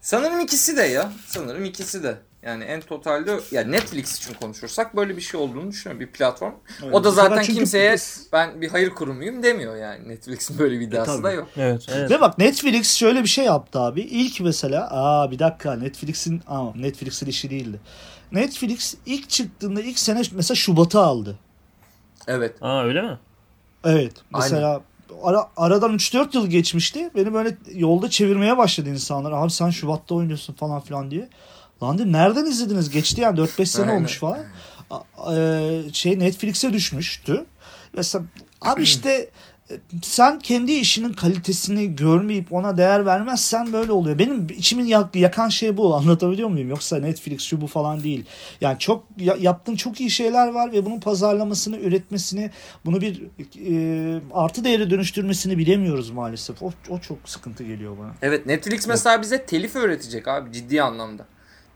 Sanırım 0.00 0.40
ikisi 0.40 0.76
de 0.76 0.82
ya. 0.82 1.12
Sanırım 1.26 1.64
ikisi 1.64 2.02
de. 2.02 2.16
Yani 2.42 2.64
en 2.64 2.80
totalde 2.80 3.40
ya 3.50 3.62
Netflix 3.64 4.18
için 4.18 4.34
konuşursak 4.34 4.96
böyle 4.96 5.16
bir 5.16 5.22
şey 5.22 5.40
olduğunu 5.40 5.70
düşünüyorum. 5.70 6.00
Bir 6.00 6.12
platform. 6.12 6.52
Evet. 6.82 6.94
O 6.94 7.04
da 7.04 7.10
zaten 7.10 7.42
çünkü 7.42 7.54
kimseye 7.54 7.92
biz- 7.92 8.28
ben 8.32 8.60
bir 8.60 8.68
hayır 8.68 8.90
kurumuyum 8.90 9.42
demiyor 9.42 9.76
yani. 9.76 10.08
Netflix'in 10.08 10.58
böyle 10.58 10.80
bir 10.80 10.86
iddiası 10.86 11.12
tabii. 11.12 11.22
da 11.22 11.32
yok. 11.32 11.48
Evet. 11.56 11.86
evet. 11.94 12.10
Ve 12.10 12.20
bak 12.20 12.38
Netflix 12.38 12.94
şöyle 12.94 13.22
bir 13.22 13.28
şey 13.28 13.44
yaptı 13.44 13.80
abi. 13.80 14.00
İlk 14.00 14.40
mesela 14.40 14.88
aa 14.90 15.30
bir 15.30 15.38
dakika 15.38 15.76
Netflix'in 15.76 16.42
aa 16.46 16.72
Netflix'in 16.76 17.26
işi 17.26 17.50
değildi. 17.50 17.80
Netflix 18.32 18.94
ilk 19.06 19.30
çıktığında 19.30 19.80
ilk 19.80 19.98
sene 19.98 20.22
mesela 20.32 20.54
Şubat'ı 20.54 21.00
aldı. 21.00 21.38
Evet. 22.26 22.56
Aa 22.60 22.84
öyle 22.84 23.02
mi? 23.02 23.18
Evet. 23.84 24.12
Mesela 24.34 24.80
ara, 25.22 25.50
aradan 25.56 25.94
3-4 25.94 26.36
yıl 26.36 26.46
geçmişti. 26.46 27.10
Beni 27.16 27.34
böyle 27.34 27.56
yolda 27.74 28.10
çevirmeye 28.10 28.56
başladı 28.56 28.88
insanlar. 28.88 29.32
Abi 29.32 29.50
sen 29.50 29.70
Şubat'ta 29.70 30.14
oynuyorsun 30.14 30.54
falan 30.54 30.80
filan 30.80 31.10
diye. 31.10 31.28
Lan 31.82 31.98
dedim 31.98 32.12
nereden 32.12 32.44
izlediniz? 32.46 32.90
Geçti 32.90 33.20
yani 33.20 33.38
4-5 33.40 33.66
sene 33.66 33.84
Aynen. 33.86 33.96
olmuş 33.96 34.18
falan. 34.18 34.38
A- 34.90 35.34
e, 35.36 35.80
şey 35.92 36.18
Netflix'e 36.18 36.72
düşmüştü. 36.72 37.44
Mesela 37.96 38.24
abi 38.60 38.82
işte 38.82 39.30
e, 39.70 39.74
sen 40.02 40.38
kendi 40.38 40.72
işinin 40.72 41.12
kalitesini 41.12 41.96
görmeyip 41.96 42.52
ona 42.52 42.76
değer 42.76 43.06
vermezsen 43.06 43.72
böyle 43.72 43.92
oluyor. 43.92 44.18
Benim 44.18 44.46
içimin 44.56 44.84
yak- 44.86 45.16
yakan 45.16 45.48
şey 45.48 45.76
bu. 45.76 45.94
Anlatabiliyor 45.96 46.48
muyum? 46.48 46.68
Yoksa 46.68 46.96
Netflix 46.98 47.42
şu 47.42 47.60
bu 47.60 47.66
falan 47.66 48.02
değil. 48.04 48.24
Yani 48.60 48.78
çok 48.78 49.04
ya- 49.18 49.36
yaptığın 49.40 49.76
çok 49.76 50.00
iyi 50.00 50.10
şeyler 50.10 50.48
var 50.48 50.72
ve 50.72 50.84
bunun 50.84 51.00
pazarlamasını, 51.00 51.76
üretmesini, 51.78 52.50
bunu 52.84 53.00
bir 53.00 53.22
e, 53.66 54.20
artı 54.32 54.64
değeri 54.64 54.90
dönüştürmesini 54.90 55.58
bilemiyoruz 55.58 56.10
maalesef. 56.10 56.62
O, 56.62 56.72
o 56.88 56.98
çok 56.98 57.18
sıkıntı 57.24 57.64
geliyor 57.64 57.98
bana. 57.98 58.10
Evet 58.22 58.46
Netflix 58.46 58.86
mesela 58.86 59.22
bize 59.22 59.46
telif 59.46 59.76
öğretecek 59.76 60.28
abi 60.28 60.52
ciddi 60.52 60.82
anlamda. 60.82 61.26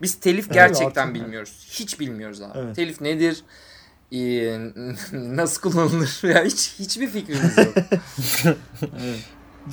Biz 0.05 0.15
telif 0.15 0.45
Evet, 0.45 0.53
gerçekten 0.53 1.01
artık- 1.07 1.15
bilmiyoruz. 1.15 1.67
Hiç 1.69 1.99
bilmiyoruz 1.99 2.41
abi. 2.41 2.59
Evet. 2.59 2.75
Telif 2.75 3.01
nedir? 3.01 3.43
Ee, 4.11 4.57
nasıl 5.13 5.61
kullanılır? 5.61 6.19
Ya 6.35 6.43
hiç 6.43 6.75
hiçbir 6.79 7.07
fikrimiz 7.07 7.57
yok. 7.57 7.73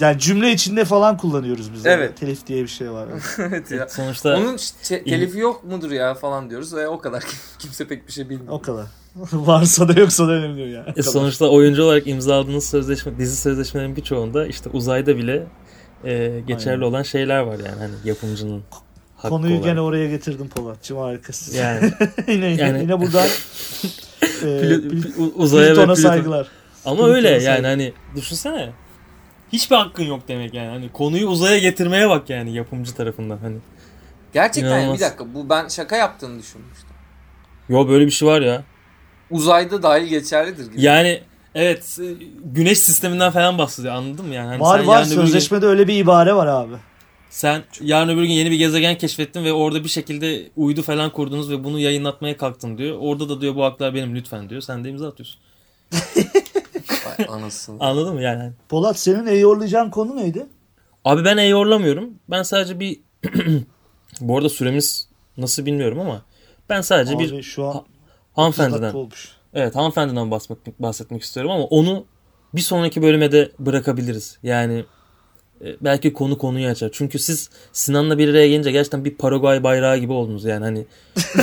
Yani 0.01 0.19
cümle 0.19 0.53
içinde 0.53 0.85
falan 0.85 1.17
kullanıyoruz 1.17 1.73
biz. 1.73 1.87
Evet. 1.87 2.17
Telif 2.17 2.47
diye 2.47 2.63
bir 2.63 2.69
şey 2.69 2.91
var. 2.91 3.09
evet 3.39 3.71
ya. 3.71 3.89
Sonuçta 3.89 4.37
Onun 4.37 4.57
te- 4.83 5.05
telifi 5.05 5.39
yok 5.39 5.65
mudur 5.65 5.91
ya 5.91 6.15
falan 6.15 6.51
diyoruz 6.51 6.75
ve 6.75 6.89
o 6.89 6.99
kadar 6.99 7.25
kimse 7.59 7.87
pek 7.89 8.07
bir 8.07 8.13
şey 8.13 8.29
bilmiyor. 8.29 8.53
O 8.53 8.63
kadar. 8.63 8.87
Varsa 9.33 9.89
da 9.89 10.01
yoksa 10.01 10.29
da 10.29 10.33
önemli 10.33 10.57
değil 10.57 10.75
yani. 10.75 10.93
E, 10.97 11.03
sonuçta 11.03 11.49
oyuncu 11.49 11.83
olarak 11.85 12.07
imzaladığınız 12.07 12.69
sözleşme, 12.69 13.19
dizi 13.19 13.37
sözleşmelerin 13.37 13.97
birçoğunda 13.97 14.47
işte 14.47 14.71
uzayda 14.71 15.17
bile 15.17 15.47
e, 16.05 16.41
geçerli 16.47 16.75
Aynen. 16.75 16.87
olan 16.87 17.03
şeyler 17.03 17.41
var 17.41 17.59
yani 17.59 17.79
hani 17.79 17.95
yapımcının 18.05 18.63
hakkı 19.23 19.29
Konuyu 19.29 19.53
olarak. 19.53 19.65
gene 19.65 19.81
oraya 19.81 20.09
getirdim 20.09 20.49
Polatçım 20.49 20.99
harikasın. 20.99 21.57
Yani 21.57 21.93
yine, 22.29 22.47
Yani- 22.47 22.81
yine 22.81 23.01
buradan 23.01 23.27
e, 24.45 24.75
uzaya 25.37 25.65
ve 25.71 25.75
Plüton'a 25.75 25.93
Plüton- 25.93 26.03
saygılar. 26.03 26.47
Ama 26.85 26.97
Plüton'a 26.97 27.15
öyle 27.15 27.29
yani 27.31 27.43
saygı. 27.43 27.67
hani 27.67 27.93
düşünsene. 28.17 28.71
Hiçbir 29.53 29.77
hakkın 29.77 30.05
yok 30.05 30.21
demek 30.29 30.55
yani. 30.55 30.69
Hani 30.69 30.93
konuyu 30.93 31.27
uzaya 31.27 31.59
getirmeye 31.59 32.09
bak 32.09 32.31
yani 32.31 32.53
yapımcı 32.55 32.95
tarafından 32.95 33.39
hani. 33.39 33.57
Gerçekten 34.33 34.71
yani 34.71 34.79
İnanılmaz. 34.81 35.01
bir 35.01 35.05
dakika 35.05 35.35
bu 35.35 35.49
ben 35.51 35.69
şaka 35.69 35.97
yaptığını 35.97 36.39
düşünmüştüm. 36.39 36.89
Yo 37.69 37.89
böyle 37.89 38.07
bir 38.07 38.11
şey 38.11 38.29
var 38.29 38.41
ya. 38.41 38.63
Uzayda 39.31 39.83
dahil 39.83 40.07
geçerlidir 40.07 40.67
gibi. 40.71 40.83
Yani 40.83 41.23
evet 41.55 41.99
güneş 42.45 42.79
sisteminden 42.79 43.31
falan 43.33 43.59
bahsediyor 43.59 43.95
anladın 43.95 44.27
mı 44.27 44.35
yani? 44.35 44.47
Hani 44.47 44.61
var 44.61 44.79
sen 44.79 44.87
var 44.89 45.03
öbür 45.03 45.09
gün- 45.11 45.17
sözleşmede 45.17 45.67
öyle 45.67 45.89
bir 45.89 45.97
ibare 45.97 46.35
var 46.35 46.47
abi. 46.47 46.75
Sen 47.33 47.63
yarın 47.81 48.09
öbür 48.09 48.23
gün 48.23 48.31
yeni 48.31 48.51
bir 48.51 48.57
gezegen 48.57 48.99
keşfettin 48.99 49.45
ve 49.45 49.53
orada 49.53 49.85
bir 49.85 49.89
şekilde 49.89 50.51
uydu 50.57 50.83
falan 50.83 51.13
kurdunuz 51.13 51.51
ve 51.51 51.65
bunu 51.65 51.79
yayınlatmaya 51.79 52.37
kalktın 52.37 52.79
diyor. 52.79 52.97
Orada 53.01 53.29
da 53.29 53.41
diyor 53.41 53.55
bu 53.55 53.65
haklar 53.65 53.95
benim 53.95 54.15
lütfen 54.15 54.51
diyor. 54.51 54.61
Sen 54.61 54.85
de 54.85 54.89
imza 54.91 55.09
atıyorsun. 55.09 55.41
Vay 57.07 57.27
anasını. 57.29 57.77
Anladın 57.81 58.15
mı 58.15 58.23
yani? 58.23 58.53
Polat 58.69 58.99
senin 58.99 59.27
eyorlayacağın 59.27 59.91
konu 59.91 60.17
neydi? 60.17 60.47
Abi 61.05 61.25
ben 61.25 61.37
eyorlamıyorum. 61.37 62.11
Ben 62.31 62.43
sadece 62.43 62.81
bir 62.81 63.01
bu 64.21 64.37
arada 64.37 64.49
süremiz 64.49 65.09
nasıl 65.37 65.67
bilmiyorum 65.67 66.01
ama 66.01 66.23
ben 66.69 66.81
sadece 66.81 67.19
bir 67.19 67.33
Abi 67.33 67.43
şu 67.43 67.65
an 67.65 67.77
30 67.77 67.85
hanımefendiden 68.33 68.95
olmuş. 68.95 69.37
evet 69.55 69.77
hanımefendiden 69.77 70.31
bahsetmek, 70.31 70.83
bahsetmek 70.83 71.23
istiyorum 71.23 71.51
ama 71.51 71.65
onu 71.65 72.05
bir 72.55 72.61
sonraki 72.61 73.03
bölüme 73.03 73.33
de 73.33 73.53
bırakabiliriz. 73.59 74.39
Yani 74.43 74.85
belki 75.81 76.13
konu 76.13 76.39
konuyu 76.39 76.69
açar. 76.69 76.91
Çünkü 76.93 77.19
siz 77.19 77.51
Sinan'la 77.73 78.19
bir 78.19 78.29
araya 78.29 78.49
gelince 78.49 78.71
gerçekten 78.71 79.05
bir 79.05 79.15
Paraguay 79.15 79.63
bayrağı 79.63 79.99
gibi 79.99 80.13
oldunuz 80.13 80.45
yani 80.45 80.65
hani 80.65 80.87
e, 81.19 81.43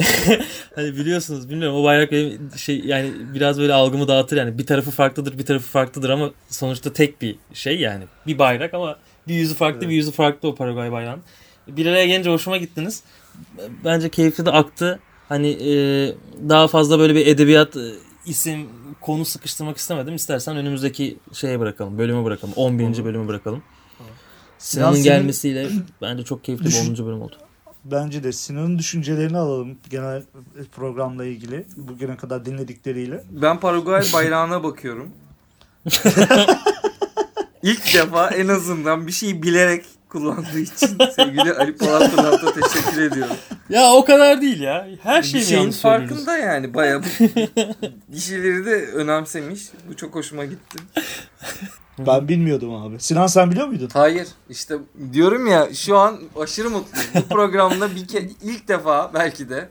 hani 0.74 0.96
biliyorsunuz 0.96 1.50
bilmiyorum 1.50 1.76
o 1.76 1.84
bayrak 1.84 2.12
benim 2.12 2.50
şey 2.56 2.80
yani 2.84 3.12
biraz 3.34 3.58
böyle 3.60 3.72
algımı 3.72 4.08
dağıtır 4.08 4.36
yani 4.36 4.58
bir 4.58 4.66
tarafı 4.66 4.90
farklıdır 4.90 5.38
bir 5.38 5.46
tarafı 5.46 5.66
farklıdır 5.66 6.10
ama 6.10 6.30
sonuçta 6.48 6.92
tek 6.92 7.22
bir 7.22 7.36
şey 7.54 7.80
yani 7.80 8.04
bir 8.26 8.38
bayrak 8.38 8.74
ama 8.74 8.98
bir 9.28 9.34
yüzü 9.34 9.54
farklı 9.54 9.88
bir 9.88 9.94
yüzü 9.94 10.12
farklı 10.12 10.48
o 10.48 10.54
Paraguay 10.54 10.92
bayrağın. 10.92 11.20
Bir 11.68 11.86
araya 11.86 12.06
gelince 12.06 12.30
hoşuma 12.30 12.56
gittiniz. 12.56 13.02
Bence 13.84 14.08
keyifli 14.08 14.46
de 14.46 14.50
aktı. 14.50 14.98
Hani 15.28 15.48
e, 15.48 15.72
daha 16.48 16.68
fazla 16.68 16.98
böyle 16.98 17.14
bir 17.14 17.26
edebiyat 17.26 17.76
e, 17.76 17.80
isim 18.26 18.68
konu 19.00 19.24
sıkıştırmak 19.24 19.76
istemedim. 19.76 20.14
İstersen 20.14 20.56
önümüzdeki 20.56 21.16
şeye 21.32 21.60
bırakalım. 21.60 21.98
Bölüme 21.98 22.24
bırakalım. 22.24 22.54
11. 22.56 23.04
bölümü 23.04 23.28
bırakalım. 23.28 23.62
Sinan'ın 24.58 24.92
senin- 24.92 25.04
gelmesiyle 25.04 25.68
bence 26.02 26.22
çok 26.24 26.44
keyifli 26.44 26.64
Düşün- 26.64 26.94
bir 26.94 26.98
10. 26.98 27.06
bölüm 27.06 27.22
oldu. 27.22 27.36
Bence 27.84 28.24
de 28.24 28.32
Sinan'ın 28.32 28.78
düşüncelerini 28.78 29.38
alalım 29.38 29.78
genel 29.90 30.22
programla 30.72 31.24
ilgili. 31.24 31.66
Bugüne 31.76 32.16
kadar 32.16 32.44
dinledikleriyle. 32.44 33.24
Ben 33.30 33.60
Paraguay 33.60 34.02
bayrağına 34.12 34.62
bakıyorum. 34.64 35.08
İlk 37.62 37.94
defa 37.94 38.28
en 38.30 38.48
azından 38.48 39.06
bir 39.06 39.12
şeyi 39.12 39.42
bilerek 39.42 39.84
kullandığı 40.08 40.58
için 40.58 40.88
sevgili 41.16 41.52
Ali 41.54 41.76
Polat 41.76 42.16
Pınar'da 42.16 42.52
teşekkür 42.54 43.02
ediyorum. 43.02 43.36
Ya 43.70 43.92
o 43.92 44.04
kadar 44.04 44.40
değil 44.42 44.60
ya. 44.60 44.88
Her 45.02 45.22
bir 45.22 45.28
şeyi 45.28 45.44
şeyin 45.44 45.60
yanlış 45.60 45.76
söylüyoruz. 45.76 46.08
farkında 46.10 46.36
yani 46.36 46.74
bayağı 46.74 47.02
bu 47.02 47.06
bir 48.08 48.18
şeyleri 48.18 48.66
de 48.66 48.86
önemsemiş. 48.86 49.62
Bu 49.88 49.96
çok 49.96 50.14
hoşuma 50.14 50.44
gitti. 50.44 50.78
Ben 51.98 52.28
bilmiyordum 52.28 52.74
abi. 52.74 53.00
Sinan 53.00 53.26
sen 53.26 53.50
biliyor 53.50 53.66
muydun? 53.66 53.88
Hayır 53.92 54.28
işte 54.50 54.74
diyorum 55.12 55.46
ya 55.46 55.74
şu 55.74 55.96
an 55.96 56.20
aşırı 56.40 56.70
mutluyum. 56.70 57.08
Bu 57.14 57.34
programda 57.34 57.94
bir 57.96 58.08
ke 58.08 58.28
ilk 58.42 58.68
defa 58.68 59.10
belki 59.14 59.48
de 59.48 59.68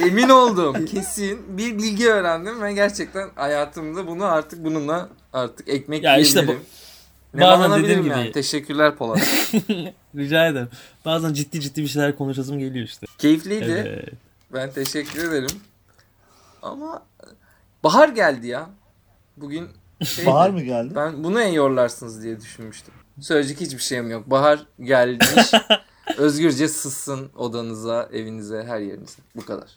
emin 0.02 0.28
olduğum 0.28 0.84
kesin 0.84 1.58
bir 1.58 1.78
bilgi 1.78 2.10
öğrendim 2.10 2.62
ve 2.62 2.72
gerçekten 2.72 3.28
hayatımda 3.34 4.06
bunu 4.06 4.24
artık 4.24 4.64
bununla 4.64 5.08
artık 5.32 5.68
ekmek 5.68 6.02
Ya 6.02 6.18
işte 6.18 6.48
bu- 6.48 6.56
Ne 7.34 7.40
bazen 7.40 7.82
dediğim 7.82 8.06
yani. 8.06 8.22
gibi- 8.22 8.32
Teşekkürler 8.32 8.96
Polat. 8.96 9.18
Rica 10.16 10.46
ederim. 10.46 10.68
Bazen 11.04 11.32
ciddi 11.32 11.60
ciddi 11.60 11.82
bir 11.82 11.88
şeyler 11.88 12.16
konuşasım 12.16 12.58
geliyor 12.58 12.86
işte. 12.86 13.06
Keyifliydi. 13.18 13.84
Evet. 13.86 14.08
Ben 14.52 14.70
teşekkür 14.70 15.28
ederim. 15.28 15.60
Ama 16.62 17.02
bahar 17.84 18.08
geldi 18.08 18.46
ya. 18.46 18.70
Bugün 19.36 19.68
şeydi, 20.04 20.26
Bahar 20.26 20.50
mı 20.50 20.62
geldi? 20.62 20.92
Ben 20.94 21.24
bunu 21.24 21.40
en 21.40 21.52
yorlarsınız 21.52 22.22
diye 22.22 22.40
düşünmüştüm. 22.40 22.94
Söyleyecek 23.20 23.60
hiçbir 23.60 23.78
şeyim 23.82 24.10
yok. 24.10 24.30
Bahar 24.30 24.66
gelmiş. 24.80 25.28
özgürce 26.18 26.68
sızsın 26.68 27.30
odanıza, 27.36 28.08
evinize, 28.12 28.64
her 28.66 28.80
yerinize. 28.80 29.22
Bu 29.36 29.44
kadar. 29.46 29.68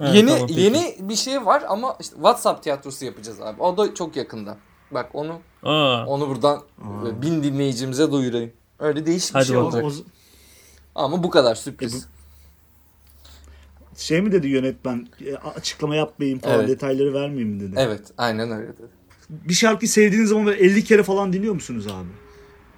Evet, 0.00 0.14
yeni 0.14 0.30
tamam, 0.30 0.46
peki. 0.48 0.60
yeni 0.60 0.96
bir 1.00 1.16
şey 1.16 1.46
var 1.46 1.64
ama 1.68 1.96
işte 2.00 2.14
WhatsApp 2.14 2.62
tiyatrosu 2.62 3.04
yapacağız 3.04 3.40
abi. 3.40 3.62
O 3.62 3.76
da 3.76 3.94
çok 3.94 4.16
yakında. 4.16 4.56
Bak 4.90 5.10
onu 5.14 5.40
Aa, 5.62 6.06
onu 6.06 6.28
buradan 6.28 6.56
Aa. 6.56 7.22
bin 7.22 7.42
dinleyicimize 7.42 8.12
duyurayım. 8.12 8.52
Öyle 8.78 9.06
değişik 9.06 9.30
bir 9.30 9.34
Hadi 9.34 9.46
şey 9.46 9.56
O- 9.56 9.64
bakalım. 9.66 9.84
olacak. 9.84 10.04
o- 10.94 11.00
Ama 11.04 11.22
bu 11.22 11.30
kadar 11.30 11.54
sürpriz. 11.54 12.06
şey 13.96 14.20
mi 14.22 14.32
dedi 14.32 14.48
yönetmen? 14.48 15.08
e, 15.26 15.34
Açıklama 15.34 15.96
yapmayayım 15.96 16.38
falan 16.40 16.54
Evet. 16.58 16.68
detayları 16.68 17.14
vermeyeyim 17.14 17.48
mi 17.48 17.60
dedi. 17.60 17.74
Evet, 17.78 18.00
aynen 18.18 18.50
öyle 18.50 18.68
dedi. 18.68 18.88
Bir 19.30 19.54
şarkıyı 19.54 19.88
sevdiğiniz 19.88 20.28
zaman 20.28 20.46
böyle 20.46 20.60
50 20.64 20.84
kere 20.84 21.02
falan 21.02 21.32
dinliyor 21.32 21.54
musunuz 21.54 21.86
abi? 21.86 22.08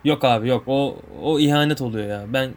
Yok 0.05 0.25
abi 0.25 0.49
yok. 0.49 0.63
O 0.67 0.97
o 1.23 1.39
ihanet 1.39 1.81
oluyor 1.83 2.07
ya. 2.07 2.25
Ben 2.29 2.55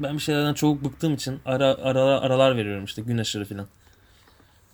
ben 0.00 0.14
bir 0.14 0.18
şeylerden 0.18 0.54
çok 0.54 0.84
bıktığım 0.84 1.14
için 1.14 1.40
ara, 1.44 1.66
ara 1.66 2.00
aralar 2.20 2.56
veriyorum 2.56 2.84
işte 2.84 3.02
gün 3.02 3.18
aşırı 3.18 3.44
falan. 3.44 3.66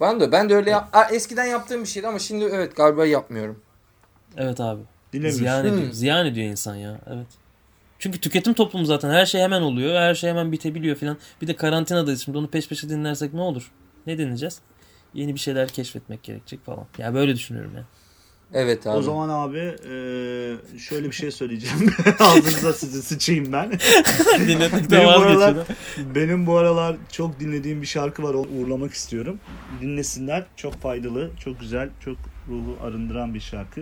Ben 0.00 0.20
de 0.20 0.32
ben 0.32 0.48
de 0.48 0.54
öyle 0.54 0.70
yap- 0.70 1.08
eskiden 1.12 1.44
yaptığım 1.44 1.82
bir 1.82 1.88
şeydi 1.88 2.08
ama 2.08 2.18
şimdi 2.18 2.44
evet 2.44 2.76
galiba 2.76 3.06
yapmıyorum. 3.06 3.60
Evet 4.36 4.60
abi. 4.60 4.80
Dinlemiyorsun. 5.12 5.38
Ziyan 5.38 5.66
ediyor. 5.66 5.82
Hmm. 5.82 5.92
Ziyan 5.92 6.26
ediyor 6.26 6.46
insan 6.46 6.74
ya. 6.74 7.00
Evet. 7.06 7.26
Çünkü 7.98 8.20
tüketim 8.20 8.54
toplumu 8.54 8.84
zaten. 8.84 9.10
Her 9.10 9.26
şey 9.26 9.40
hemen 9.40 9.62
oluyor. 9.62 9.94
Her 10.00 10.14
şey 10.14 10.30
hemen 10.30 10.52
bitebiliyor 10.52 10.96
falan. 10.96 11.16
Bir 11.42 11.46
de 11.46 11.56
karantinadayız 11.56 12.24
şimdi. 12.24 12.38
Onu 12.38 12.50
peş 12.50 12.68
peşe 12.68 12.88
dinlersek 12.88 13.34
ne 13.34 13.40
olur? 13.40 13.70
Ne 14.06 14.18
dinleyeceğiz? 14.18 14.60
Yeni 15.14 15.34
bir 15.34 15.40
şeyler 15.40 15.68
keşfetmek 15.68 16.22
gerekecek 16.22 16.64
falan. 16.64 16.86
Ya 16.98 17.14
böyle 17.14 17.34
düşünüyorum 17.34 17.72
ya. 17.76 17.84
Evet 18.54 18.86
abi. 18.86 18.96
O 18.96 19.02
zaman 19.02 19.28
abi 19.28 19.58
e, 19.58 20.78
şöyle 20.78 21.06
bir 21.06 21.12
şey 21.12 21.30
söyleyeceğim. 21.30 21.94
Ağzınıza 22.20 22.72
sizi 22.72 23.02
sıçayım 23.02 23.52
ben. 23.52 23.70
Dinletmekten 24.38 24.90
Benim 24.90 25.06
bu 25.06 25.10
aralar, 25.10 25.54
benim 26.14 26.46
bu 26.46 26.56
aralar 26.56 26.96
çok 27.12 27.40
dinlediğim 27.40 27.82
bir 27.82 27.86
şarkı 27.86 28.22
var. 28.22 28.34
Onu 28.34 28.48
uğurlamak 28.48 28.92
istiyorum. 28.92 29.40
Dinlesinler. 29.80 30.46
Çok 30.56 30.74
faydalı, 30.74 31.30
çok 31.44 31.60
güzel, 31.60 31.88
çok 32.04 32.16
ruhu 32.48 32.76
arındıran 32.82 33.34
bir 33.34 33.40
şarkı. 33.40 33.80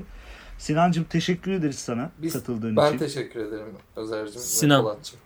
Sinancım 0.59 1.05
teşekkür 1.05 1.51
ederiz 1.53 1.79
sana 1.79 2.11
Biz- 2.19 2.33
katıldığın 2.33 2.77
Ben 2.77 2.88
için. 2.88 2.99
teşekkür 2.99 3.40
ederim 3.40 3.66
Özer'cim 3.97 4.40
Sinan. 4.40 4.83
Polat'cığım. 4.83 5.19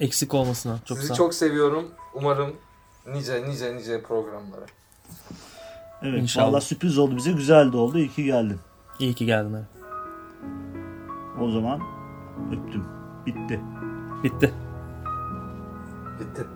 Eksik 0.00 0.34
olmasına. 0.34 0.78
Çok 0.84 0.96
Sizi 0.98 1.08
sağ 1.08 1.14
ol. 1.14 1.18
çok 1.18 1.34
seviyorum. 1.34 1.88
Umarım 2.14 2.56
nice 3.06 3.48
nice 3.48 3.76
nice 3.76 4.02
programlara. 4.02 4.66
evet, 6.02 6.22
İnşallah. 6.22 6.46
Valla 6.48 6.60
sürpriz 6.60 6.98
oldu 6.98 7.16
bize. 7.16 7.32
Güzel 7.32 7.72
de 7.72 7.76
oldu. 7.76 7.98
İyi 7.98 8.10
ki 8.10 8.24
geldin. 8.24 8.58
İyi 8.98 9.14
ki 9.14 9.26
geldin 9.26 9.54
abi. 9.54 9.64
O 11.44 11.50
zaman 11.50 11.80
öptüm. 12.52 12.84
Bitti. 13.26 13.60
Bitti. 14.24 14.54
Bitti. 16.20 16.46